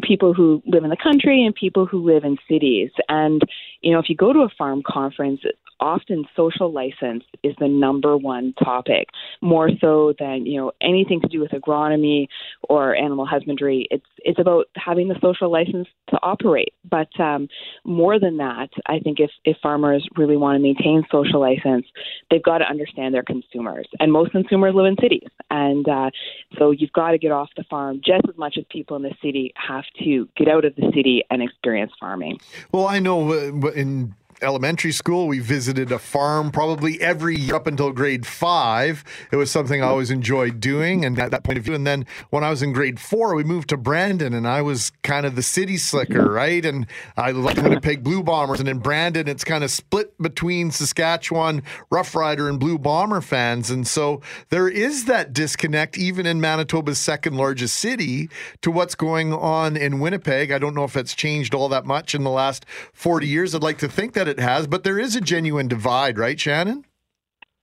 people 0.00 0.32
who 0.32 0.62
live 0.64 0.84
in 0.84 0.90
the 0.90 0.96
country 0.96 1.44
and 1.44 1.52
people 1.52 1.86
who 1.86 2.06
live 2.06 2.22
in 2.22 2.38
cities. 2.48 2.90
And 3.08 3.42
you 3.80 3.92
know, 3.92 3.98
if 3.98 4.08
you 4.08 4.14
go 4.14 4.32
to 4.32 4.40
a 4.42 4.48
farm 4.56 4.80
conference, 4.86 5.40
often 5.80 6.24
social 6.36 6.72
license 6.72 7.24
is 7.42 7.54
the 7.58 7.68
number 7.68 8.16
one 8.16 8.54
topic, 8.62 9.08
more 9.40 9.70
so 9.80 10.14
than 10.18 10.46
you 10.46 10.60
know 10.60 10.72
anything 10.80 11.20
to 11.20 11.28
do 11.28 11.40
with 11.40 11.50
agronomy 11.50 12.28
or 12.68 12.94
animal 12.94 13.26
husbandry. 13.26 13.88
It's 13.90 14.06
it's 14.18 14.38
about 14.38 14.66
having 14.76 15.08
the 15.08 15.18
social 15.20 15.50
license 15.50 15.88
to 16.10 16.18
operate. 16.22 16.72
But 16.88 17.08
um, 17.20 17.48
more 17.84 18.18
than 18.18 18.36
that, 18.36 18.68
I 18.86 19.00
think 19.00 19.18
if 19.20 19.30
if 19.44 19.56
farmers 19.62 20.06
really 20.16 20.36
want 20.36 20.56
to 20.56 20.62
maintain 20.62 21.04
social 21.10 21.40
license, 21.40 21.86
they've 22.30 22.42
got 22.42 22.58
to 22.58 22.64
understand 22.64 23.14
their 23.16 23.22
consumers, 23.22 23.88
and 23.98 24.12
most 24.12 24.30
consumers 24.30 24.74
live 24.74 24.86
in 24.86 24.96
cities, 25.00 25.28
and 25.50 25.88
uh, 25.88 26.10
so 26.58 26.70
you've 26.70 26.92
got 26.92 27.12
to 27.12 27.18
get 27.18 27.32
off 27.32 27.48
the 27.56 27.64
farm 27.64 28.00
just 28.04 28.28
as 28.28 28.36
much 28.36 28.56
as 28.58 28.64
people 28.70 28.94
in 28.96 29.02
the 29.02 29.14
city 29.22 29.54
have 29.56 29.84
to 30.04 30.28
get 30.36 30.48
out 30.48 30.66
of 30.66 30.76
the 30.76 30.92
city 30.94 31.24
and 31.30 31.42
experience 31.42 31.92
farming. 31.98 32.38
Well, 32.72 32.86
I 32.86 32.98
know 32.98 33.32
uh, 33.32 33.70
in 33.72 34.14
elementary 34.42 34.92
school, 34.92 35.26
we 35.26 35.38
visited 35.38 35.90
a 35.92 35.98
farm 35.98 36.50
probably 36.50 37.00
every 37.00 37.36
year 37.36 37.54
up 37.54 37.66
until 37.66 37.92
grade 37.92 38.26
five. 38.26 39.04
It 39.32 39.36
was 39.36 39.50
something 39.50 39.82
I 39.82 39.86
always 39.86 40.10
enjoyed 40.10 40.60
doing, 40.60 41.04
and 41.04 41.18
at 41.18 41.30
that 41.30 41.44
point 41.44 41.58
of 41.58 41.64
view. 41.64 41.74
And 41.74 41.86
then 41.86 42.06
when 42.30 42.44
I 42.44 42.50
was 42.50 42.62
in 42.62 42.72
grade 42.72 43.00
four, 43.00 43.34
we 43.34 43.44
moved 43.44 43.68
to 43.70 43.76
Brandon, 43.76 44.34
and 44.34 44.46
I 44.46 44.62
was 44.62 44.92
kind 45.02 45.26
of 45.26 45.36
the 45.36 45.42
city 45.42 45.76
slicker, 45.76 46.30
right? 46.30 46.64
And 46.64 46.86
I 47.16 47.30
liked 47.30 47.62
Winnipeg 47.62 48.04
Blue 48.04 48.22
Bombers, 48.22 48.60
and 48.60 48.68
in 48.68 48.78
Brandon, 48.78 49.28
it's 49.28 49.44
kind 49.44 49.64
of 49.64 49.70
split 49.70 50.16
between 50.20 50.70
Saskatchewan 50.70 51.62
Rough 51.90 52.14
Rider 52.14 52.48
and 52.48 52.60
Blue 52.60 52.78
Bomber 52.78 53.20
fans, 53.20 53.70
and 53.70 53.86
so 53.86 54.20
there 54.50 54.68
is 54.68 55.06
that 55.06 55.32
disconnect, 55.32 55.98
even 55.98 56.26
in 56.26 56.40
Manitoba's 56.40 56.98
second 56.98 57.36
largest 57.36 57.76
city, 57.76 58.28
to 58.62 58.70
what's 58.70 58.94
going 58.94 59.32
on 59.32 59.76
in 59.76 60.00
Winnipeg. 60.00 60.52
I 60.52 60.58
don't 60.58 60.74
know 60.74 60.84
if 60.84 60.96
it's 60.96 61.14
changed 61.14 61.54
all 61.54 61.68
that 61.68 61.86
much 61.86 62.14
in 62.14 62.24
the 62.24 62.30
last 62.30 62.66
forty 62.92 63.26
years. 63.26 63.54
I'd 63.54 63.62
like 63.62 63.78
to 63.78 63.88
think 63.88 64.14
that 64.14 64.25
that 64.26 64.38
it 64.38 64.42
has, 64.42 64.66
but 64.66 64.84
there 64.84 64.98
is 64.98 65.16
a 65.16 65.20
genuine 65.20 65.68
divide, 65.68 66.18
right, 66.18 66.38
Shannon? 66.38 66.84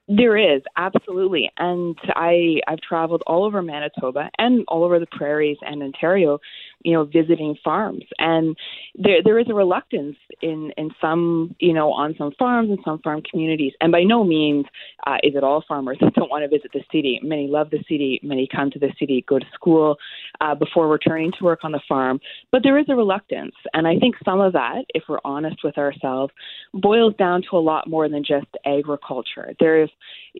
There 0.07 0.35
is 0.37 0.61
absolutely, 0.75 1.49
and 1.57 1.97
I 2.09 2.59
I've 2.67 2.81
traveled 2.81 3.23
all 3.25 3.45
over 3.45 3.61
Manitoba 3.61 4.29
and 4.37 4.65
all 4.67 4.83
over 4.83 4.99
the 4.99 5.07
prairies 5.07 5.57
and 5.61 5.81
Ontario, 5.81 6.39
you 6.83 6.93
know, 6.93 7.05
visiting 7.05 7.55
farms, 7.63 8.03
and 8.19 8.55
there 8.95 9.21
there 9.23 9.39
is 9.39 9.47
a 9.49 9.53
reluctance 9.53 10.17
in 10.41 10.71
in 10.77 10.89
some 11.01 11.55
you 11.59 11.73
know 11.73 11.91
on 11.91 12.15
some 12.17 12.31
farms 12.37 12.69
and 12.69 12.79
some 12.83 12.99
farm 12.99 13.21
communities, 13.29 13.73
and 13.81 13.91
by 13.91 14.03
no 14.03 14.23
means 14.23 14.65
uh, 15.07 15.17
is 15.23 15.35
it 15.35 15.43
all 15.43 15.63
farmers 15.67 15.97
that 16.01 16.13
don't 16.13 16.29
want 16.29 16.43
to 16.43 16.49
visit 16.49 16.71
the 16.73 16.83
city. 16.91 17.19
Many 17.23 17.47
love 17.47 17.69
the 17.69 17.83
city, 17.89 18.19
many 18.23 18.47
come 18.53 18.71
to 18.71 18.79
the 18.79 18.93
city, 18.99 19.23
go 19.27 19.39
to 19.39 19.45
school 19.53 19.97
uh, 20.41 20.55
before 20.55 20.87
returning 20.87 21.31
to 21.37 21.43
work 21.43 21.59
on 21.63 21.71
the 21.71 21.81
farm, 21.87 22.19
but 22.51 22.61
there 22.63 22.77
is 22.77 22.85
a 22.89 22.95
reluctance, 22.95 23.55
and 23.73 23.87
I 23.87 23.97
think 23.97 24.15
some 24.23 24.39
of 24.39 24.53
that, 24.53 24.83
if 24.93 25.03
we're 25.07 25.19
honest 25.25 25.57
with 25.63 25.77
ourselves, 25.77 26.33
boils 26.73 27.15
down 27.17 27.43
to 27.49 27.57
a 27.57 27.59
lot 27.59 27.89
more 27.89 28.09
than 28.09 28.23
just 28.23 28.47
agriculture. 28.65 29.53
There's 29.59 29.89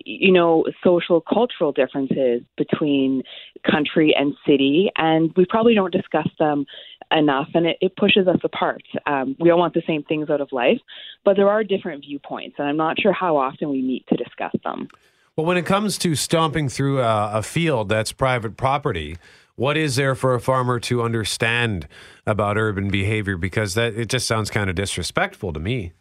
you 0.06 0.32
know, 0.32 0.66
social 0.84 1.22
cultural 1.22 1.72
differences 1.72 2.42
between 2.58 3.24
country 3.70 4.16
and 4.18 4.34
city, 4.46 4.92
and 4.98 5.32
we 5.36 5.46
probably 5.46 5.76
don't 5.76 5.94
discuss 5.94 6.28
them 6.40 6.66
enough, 7.12 7.48
and 7.54 7.66
it, 7.66 7.78
it 7.82 7.96
pushes 7.96 8.28
us 8.28 8.40
apart. 8.44 8.84
Um, 9.06 9.36
we 9.40 9.52
all 9.52 9.60
want 9.60 9.74
the 9.74 9.84
same 9.86 10.04
things 10.04 10.30
out 10.30 10.42
of 10.42 10.50
life, 10.52 10.80
but 11.24 11.36
there 11.36 11.50
are 11.50 11.64
different 11.64 12.04
viewpoints, 12.04 12.56
and 12.58 12.68
I'm 12.68 12.78
not 12.78 13.00
sure 13.00 13.14
how 13.14 13.38
often 13.38 13.70
we 13.70 13.82
meet 13.82 14.06
to 14.08 14.16
discuss 14.16 14.54
them. 14.64 14.88
Well, 15.36 15.46
when 15.46 15.58
it 15.58 15.66
comes 15.66 15.98
to 16.00 16.16
stomping 16.16 16.70
through 16.70 17.02
a, 17.02 17.40
a 17.40 17.44
field 17.44 17.90
that's 17.90 18.12
private 18.12 18.56
property, 18.56 19.18
what 19.56 19.78
is 19.78 19.96
there 19.96 20.16
for 20.16 20.34
a 20.34 20.40
farmer 20.40 20.80
to 20.82 21.02
understand 21.04 21.88
about 22.26 22.58
urban 22.58 22.90
behavior? 22.90 23.38
Because 23.38 23.74
that 23.76 23.94
it 23.96 24.10
just 24.10 24.28
sounds 24.28 24.50
kind 24.50 24.70
of 24.70 24.76
disrespectful 24.76 25.54
to 25.54 25.60
me. 25.60 25.94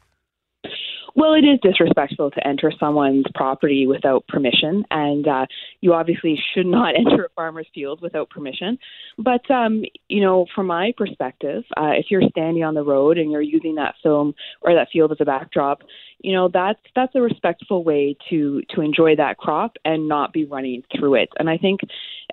Well, 1.15 1.35
it 1.35 1.45
is 1.45 1.59
disrespectful 1.63 2.31
to 2.31 2.47
enter 2.47 2.73
someone's 2.81 3.27
property 3.35 3.87
without 3.87 4.27
permission, 4.29 4.85
and 4.91 5.29
uh, 5.29 5.47
you 5.81 5.93
obviously 5.93 6.39
should 6.55 6.67
not 6.67 6.95
enter 6.97 7.27
a 7.27 7.29
farmer's 7.35 7.67
field 7.75 8.01
without 8.01 8.31
permission. 8.31 8.79
But 9.19 9.49
um, 9.51 9.83
you 10.09 10.23
know, 10.23 10.47
from 10.55 10.67
my 10.67 10.93
perspective, 10.97 11.65
uh, 11.77 11.93
if 11.97 12.07
you're 12.11 12.23
standing 12.31 12.65
on 12.65 12.75
the 12.75 12.83
road 12.83 13.19
and 13.19 13.31
you're 13.31 13.43
using 13.43 13.75
that 13.75 13.95
film 14.03 14.35
or 14.63 14.75
that 14.75 14.89
field 14.93 15.13
as 15.13 15.19
a 15.21 15.25
backdrop, 15.25 15.83
you 16.21 16.33
know 16.33 16.49
that's 16.49 16.81
that's 16.95 17.15
a 17.15 17.21
respectful 17.21 17.85
way 17.85 18.17
to 18.31 18.63
to 18.75 18.81
enjoy 18.81 19.15
that 19.17 19.37
crop 19.37 19.77
and 19.85 20.09
not 20.09 20.33
be 20.33 20.45
running 20.47 20.83
through 20.97 21.17
it. 21.17 21.29
And 21.39 21.51
I 21.51 21.59
think, 21.59 21.81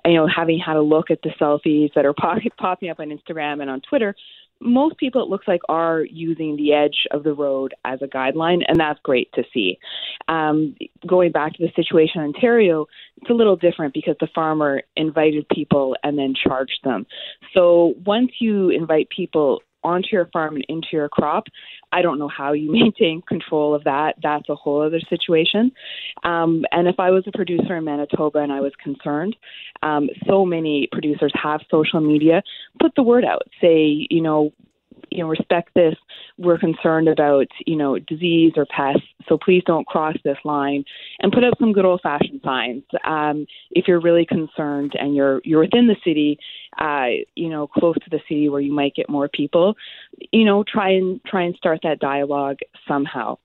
you 0.06 0.14
know, 0.14 0.26
having 0.26 0.58
had 0.58 0.76
a 0.76 0.82
look 0.82 1.10
at 1.10 1.20
the 1.22 1.30
selfies 1.40 1.92
that 1.94 2.06
are 2.06 2.14
popping 2.58 2.88
up 2.88 3.00
on 3.00 3.10
Instagram 3.10 3.60
and 3.60 3.68
on 3.68 3.82
Twitter 3.82 4.14
most 4.60 4.98
people, 4.98 5.22
it 5.22 5.28
looks 5.28 5.48
like, 5.48 5.60
are 5.68 6.02
using 6.02 6.56
the 6.56 6.72
edge 6.72 7.06
of 7.10 7.22
the 7.22 7.32
road 7.32 7.74
as 7.84 8.00
a 8.02 8.06
guideline, 8.06 8.62
and 8.66 8.78
that's 8.78 9.00
great 9.02 9.32
to 9.34 9.42
see. 9.52 9.78
Um, 10.28 10.76
going 11.06 11.32
back 11.32 11.54
to 11.54 11.62
the 11.62 11.72
situation 11.74 12.20
in 12.20 12.34
Ontario, 12.34 12.86
it's 13.16 13.30
a 13.30 13.34
little 13.34 13.56
different 13.56 13.94
because 13.94 14.16
the 14.20 14.28
farmer 14.34 14.82
invited 14.96 15.48
people 15.48 15.96
and 16.02 16.18
then 16.18 16.34
charged 16.34 16.80
them. 16.84 17.06
So 17.54 17.94
once 18.04 18.32
you 18.38 18.70
invite 18.70 19.08
people 19.08 19.62
onto 19.82 20.08
your 20.12 20.26
farm 20.32 20.56
and 20.56 20.64
into 20.68 20.88
your 20.92 21.08
crop, 21.08 21.44
I 21.92 22.02
don't 22.02 22.18
know 22.18 22.28
how 22.28 22.52
you 22.52 22.70
maintain 22.72 23.22
control 23.22 23.74
of 23.74 23.84
that. 23.84 24.16
That's 24.22 24.48
a 24.48 24.54
whole 24.54 24.82
other 24.82 25.00
situation. 25.08 25.72
Um, 26.24 26.64
and 26.72 26.88
if 26.88 26.98
I 26.98 27.10
was 27.10 27.24
a 27.26 27.32
producer 27.32 27.76
in 27.76 27.84
Manitoba 27.84 28.38
and 28.38 28.52
I 28.52 28.60
was 28.60 28.72
concerned, 28.82 29.36
um, 29.82 30.08
so 30.26 30.44
many 30.44 30.88
producers 30.92 31.32
have 31.40 31.60
social 31.70 32.00
media. 32.00 32.42
Put 32.80 32.92
the 32.96 33.02
word 33.02 33.24
out. 33.24 33.42
Say, 33.60 34.06
you 34.10 34.22
know, 34.22 34.52
you 35.10 35.22
know, 35.22 35.28
respect 35.28 35.70
this. 35.74 35.94
We're 36.38 36.58
concerned 36.58 37.08
about, 37.08 37.46
you 37.66 37.76
know, 37.76 37.98
disease 37.98 38.52
or 38.56 38.66
pests, 38.66 39.06
so 39.28 39.38
please 39.38 39.62
don't 39.66 39.86
cross 39.86 40.16
this 40.24 40.38
line. 40.44 40.84
And 41.20 41.32
put 41.32 41.44
up 41.44 41.54
some 41.58 41.72
good 41.72 41.84
old 41.84 42.00
fashioned 42.02 42.40
signs. 42.44 42.84
Um, 43.04 43.46
if 43.70 43.86
you're 43.88 44.00
really 44.00 44.26
concerned 44.26 44.92
and 44.98 45.14
you're 45.14 45.40
you're 45.44 45.60
within 45.60 45.86
the 45.86 45.96
city, 46.04 46.38
uh, 46.78 47.24
you 47.34 47.48
know, 47.48 47.66
close 47.66 47.96
to 47.96 48.10
the 48.10 48.20
city 48.28 48.48
where 48.48 48.60
you 48.60 48.72
might 48.72 48.94
get 48.94 49.10
more 49.10 49.28
people, 49.28 49.74
you 50.32 50.44
know, 50.44 50.64
try 50.64 50.90
and 50.90 51.22
try 51.24 51.42
and 51.42 51.54
start 51.56 51.80
that 51.82 51.98
dialogue 51.98 52.58
somehow. 52.86 53.36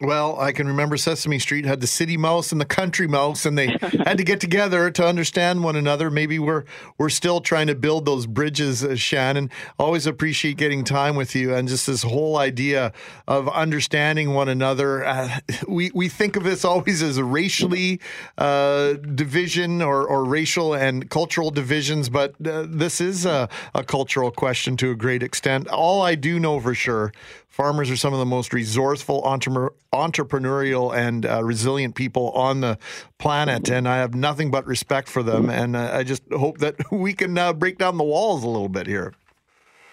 Well, 0.00 0.40
I 0.40 0.50
can 0.50 0.66
remember 0.66 0.96
Sesame 0.96 1.38
Street 1.38 1.64
had 1.64 1.80
the 1.80 1.86
city 1.86 2.16
mouse 2.16 2.50
and 2.50 2.60
the 2.60 2.64
country 2.64 3.06
mouse, 3.06 3.46
and 3.46 3.56
they 3.56 3.68
had 4.04 4.18
to 4.18 4.24
get 4.24 4.40
together 4.40 4.90
to 4.90 5.06
understand 5.06 5.62
one 5.62 5.76
another. 5.76 6.10
Maybe 6.10 6.40
we're 6.40 6.64
we're 6.98 7.10
still 7.10 7.40
trying 7.40 7.68
to 7.68 7.76
build 7.76 8.04
those 8.04 8.26
bridges, 8.26 8.84
uh, 8.84 8.96
Shannon. 8.96 9.50
Always 9.78 10.08
appreciate 10.08 10.56
getting 10.56 10.82
time 10.82 11.14
with 11.14 11.36
you, 11.36 11.54
and 11.54 11.68
just 11.68 11.86
this 11.86 12.02
whole 12.02 12.38
idea 12.38 12.92
of 13.28 13.48
understanding 13.50 14.34
one 14.34 14.48
another. 14.48 15.04
Uh, 15.04 15.38
we 15.68 15.92
we 15.94 16.08
think 16.08 16.34
of 16.34 16.42
this 16.42 16.64
always 16.64 17.00
as 17.00 17.16
a 17.16 17.24
racially 17.24 18.00
uh, 18.36 18.94
division 18.94 19.80
or 19.80 20.04
or 20.08 20.24
racial 20.24 20.74
and 20.74 21.08
cultural 21.08 21.52
divisions, 21.52 22.08
but 22.08 22.34
uh, 22.44 22.66
this 22.68 23.00
is 23.00 23.24
a, 23.26 23.48
a 23.76 23.84
cultural 23.84 24.32
question 24.32 24.76
to 24.78 24.90
a 24.90 24.96
great 24.96 25.22
extent. 25.22 25.68
All 25.68 26.02
I 26.02 26.16
do 26.16 26.40
know 26.40 26.58
for 26.58 26.74
sure 26.74 27.12
Farmers 27.54 27.88
are 27.88 27.96
some 27.96 28.12
of 28.12 28.18
the 28.18 28.26
most 28.26 28.52
resourceful, 28.52 29.22
entrepreneurial, 29.22 30.92
and 30.92 31.24
uh, 31.24 31.44
resilient 31.44 31.94
people 31.94 32.32
on 32.32 32.60
the 32.60 32.76
planet, 33.18 33.70
and 33.70 33.88
I 33.88 33.98
have 33.98 34.12
nothing 34.12 34.50
but 34.50 34.66
respect 34.66 35.08
for 35.08 35.22
them. 35.22 35.48
And 35.48 35.76
uh, 35.76 35.90
I 35.92 36.02
just 36.02 36.24
hope 36.32 36.58
that 36.58 36.74
we 36.90 37.12
can 37.12 37.38
uh, 37.38 37.52
break 37.52 37.78
down 37.78 37.96
the 37.96 38.02
walls 38.02 38.42
a 38.42 38.48
little 38.48 38.68
bit 38.68 38.88
here. 38.88 39.14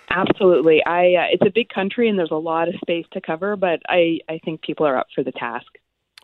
Absolutely, 0.10 0.84
I. 0.88 1.13
Uh, 1.13 1.28
it's 1.34 1.45
a 1.45 1.52
big 1.54 1.69
country, 1.69 2.10
and 2.10 2.17
there's 2.17 2.32
a 2.32 2.36
lot 2.36 2.67
of 2.67 2.74
space 2.82 3.06
to 3.13 3.21
cover, 3.21 3.56
but 3.56 3.80
I, 3.88 4.17
I 4.28 4.39
think 4.43 4.63
people 4.63 4.88
are 4.88 4.97
up 4.97 5.10
for 5.13 5.24
the 5.24 5.32
task. 5.32 5.67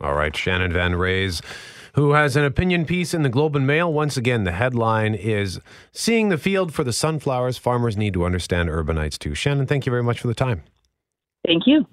All 0.01 0.15
right, 0.15 0.35
Shannon 0.35 0.73
VanRaes 0.73 1.43
who 1.93 2.13
has 2.13 2.35
an 2.35 2.45
opinion 2.45 2.85
piece 2.85 3.13
in 3.13 3.23
the 3.23 3.29
Globe 3.29 3.55
and 3.55 3.65
Mail. 3.65 3.91
Once 3.91 4.17
again, 4.17 4.43
the 4.43 4.51
headline 4.51 5.15
is 5.15 5.59
Seeing 5.91 6.29
the 6.29 6.37
Field 6.37 6.71
for 6.71 6.83
the 6.83 6.93
Sunflowers. 6.93 7.57
Farmers 7.57 7.97
need 7.97 8.13
to 8.13 8.23
understand 8.23 8.69
urbanites 8.69 9.17
too. 9.17 9.33
Shannon, 9.33 9.65
thank 9.65 9.87
you 9.87 9.91
very 9.91 10.03
much 10.03 10.19
for 10.19 10.27
the 10.27 10.35
time. 10.35 10.63
Thank 11.47 11.65
you. 11.65 11.85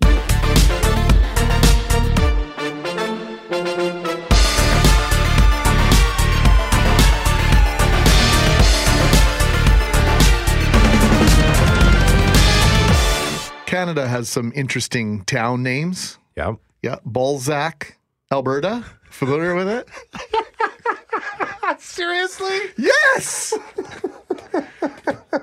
Canada 13.64 14.09
has 14.09 14.29
some 14.29 14.53
interesting 14.57 15.25
town 15.25 15.62
names. 15.62 16.19
Yeah. 16.37 16.55
Yeah. 16.83 16.97
Balzac, 17.05 17.97
Alberta. 18.33 18.85
Familiar 19.09 19.55
with 19.55 19.69
it? 19.69 19.88
Seriously? 21.81 22.59
Yes. 22.77 23.55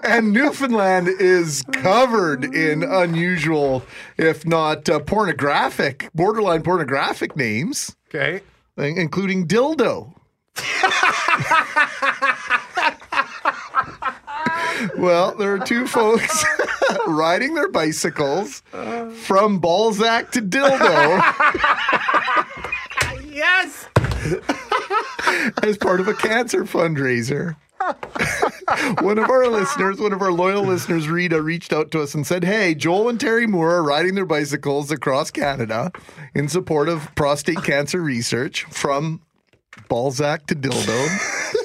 and 0.03 0.31
Newfoundland 0.33 1.07
is 1.07 1.63
covered 1.73 2.43
in 2.55 2.83
unusual, 2.83 3.83
if 4.17 4.45
not 4.45 4.87
uh, 4.89 4.99
pornographic, 4.99 6.09
borderline 6.13 6.61
pornographic 6.63 7.35
names. 7.35 7.95
Okay. 8.09 8.41
Including 8.77 9.47
dildo. 9.47 10.13
well, 14.97 15.35
there 15.35 15.53
are 15.53 15.59
two 15.59 15.87
folks 15.87 16.45
riding 17.07 17.53
their 17.55 17.69
bicycles 17.69 18.63
from 19.23 19.59
Balzac 19.59 20.31
to 20.31 20.41
dildo. 20.41 21.21
yes! 23.31 23.87
As 25.63 25.77
part 25.77 25.99
of 25.99 26.07
a 26.07 26.13
cancer 26.13 26.63
fundraiser. 26.63 27.55
one 29.01 29.17
of 29.17 29.29
our 29.29 29.47
listeners, 29.47 29.99
one 29.99 30.13
of 30.13 30.21
our 30.21 30.31
loyal 30.31 30.63
listeners, 30.63 31.07
Rita, 31.09 31.41
reached 31.41 31.73
out 31.73 31.91
to 31.91 32.01
us 32.01 32.13
and 32.13 32.25
said, 32.25 32.43
Hey, 32.43 32.75
Joel 32.75 33.09
and 33.09 33.19
Terry 33.19 33.47
Moore 33.47 33.75
are 33.75 33.83
riding 33.83 34.15
their 34.15 34.25
bicycles 34.25 34.91
across 34.91 35.31
Canada 35.31 35.91
in 36.35 36.47
support 36.47 36.89
of 36.89 37.13
prostate 37.15 37.63
cancer 37.63 38.01
research 38.01 38.63
from 38.65 39.21
Balzac 39.87 40.47
to 40.47 40.55
dildo. 40.55 41.63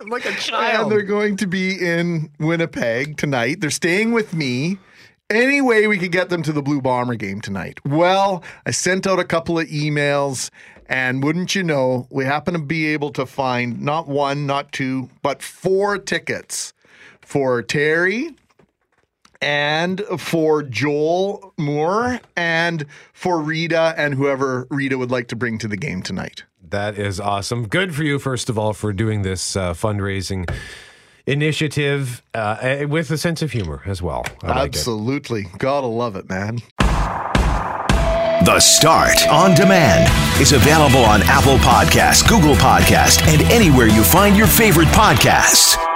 I'm 0.00 0.08
like 0.08 0.26
a 0.26 0.32
child. 0.32 0.84
And 0.84 0.92
they're 0.92 1.02
going 1.02 1.36
to 1.36 1.46
be 1.46 1.74
in 1.74 2.30
Winnipeg 2.38 3.16
tonight. 3.16 3.60
They're 3.60 3.70
staying 3.70 4.12
with 4.12 4.34
me. 4.34 4.78
Any 5.30 5.62
way 5.62 5.86
we 5.86 5.96
could 5.96 6.12
get 6.12 6.28
them 6.28 6.42
to 6.42 6.52
the 6.52 6.60
Blue 6.60 6.82
Bomber 6.82 7.14
game 7.14 7.40
tonight? 7.40 7.78
Well, 7.86 8.44
I 8.66 8.70
sent 8.70 9.06
out 9.06 9.18
a 9.18 9.24
couple 9.24 9.58
of 9.58 9.66
emails 9.68 10.50
and 10.92 11.24
wouldn't 11.24 11.54
you 11.54 11.62
know, 11.62 12.06
we 12.10 12.26
happen 12.26 12.52
to 12.52 12.60
be 12.60 12.88
able 12.88 13.10
to 13.12 13.24
find 13.24 13.80
not 13.80 14.06
one, 14.06 14.46
not 14.46 14.70
two, 14.72 15.08
but 15.22 15.42
four 15.42 15.96
tickets 15.96 16.74
for 17.22 17.62
Terry 17.62 18.30
and 19.40 20.02
for 20.18 20.62
Joel 20.62 21.54
Moore 21.56 22.20
and 22.36 22.84
for 23.14 23.40
Rita 23.40 23.94
and 23.96 24.12
whoever 24.14 24.66
Rita 24.68 24.98
would 24.98 25.10
like 25.10 25.28
to 25.28 25.36
bring 25.36 25.56
to 25.58 25.66
the 25.66 25.78
game 25.78 26.02
tonight. 26.02 26.44
That 26.62 26.98
is 26.98 27.18
awesome. 27.18 27.68
Good 27.68 27.94
for 27.94 28.02
you, 28.04 28.18
first 28.18 28.50
of 28.50 28.58
all, 28.58 28.74
for 28.74 28.92
doing 28.92 29.22
this 29.22 29.56
uh, 29.56 29.72
fundraising 29.72 30.48
initiative 31.26 32.22
uh, 32.34 32.84
with 32.86 33.10
a 33.10 33.16
sense 33.16 33.40
of 33.40 33.52
humor 33.52 33.82
as 33.86 34.02
well. 34.02 34.26
I 34.42 34.64
Absolutely. 34.64 35.44
Like 35.44 35.58
Gotta 35.58 35.86
love 35.86 36.16
it, 36.16 36.28
man. 36.28 36.58
The 38.44 38.58
Start 38.58 39.28
on 39.28 39.54
Demand 39.54 40.10
is 40.40 40.50
available 40.50 41.04
on 41.04 41.22
Apple 41.26 41.58
Podcasts, 41.58 42.28
Google 42.28 42.56
Podcasts, 42.56 43.22
and 43.28 43.40
anywhere 43.52 43.86
you 43.86 44.02
find 44.02 44.36
your 44.36 44.48
favorite 44.48 44.88
podcasts. 44.88 45.91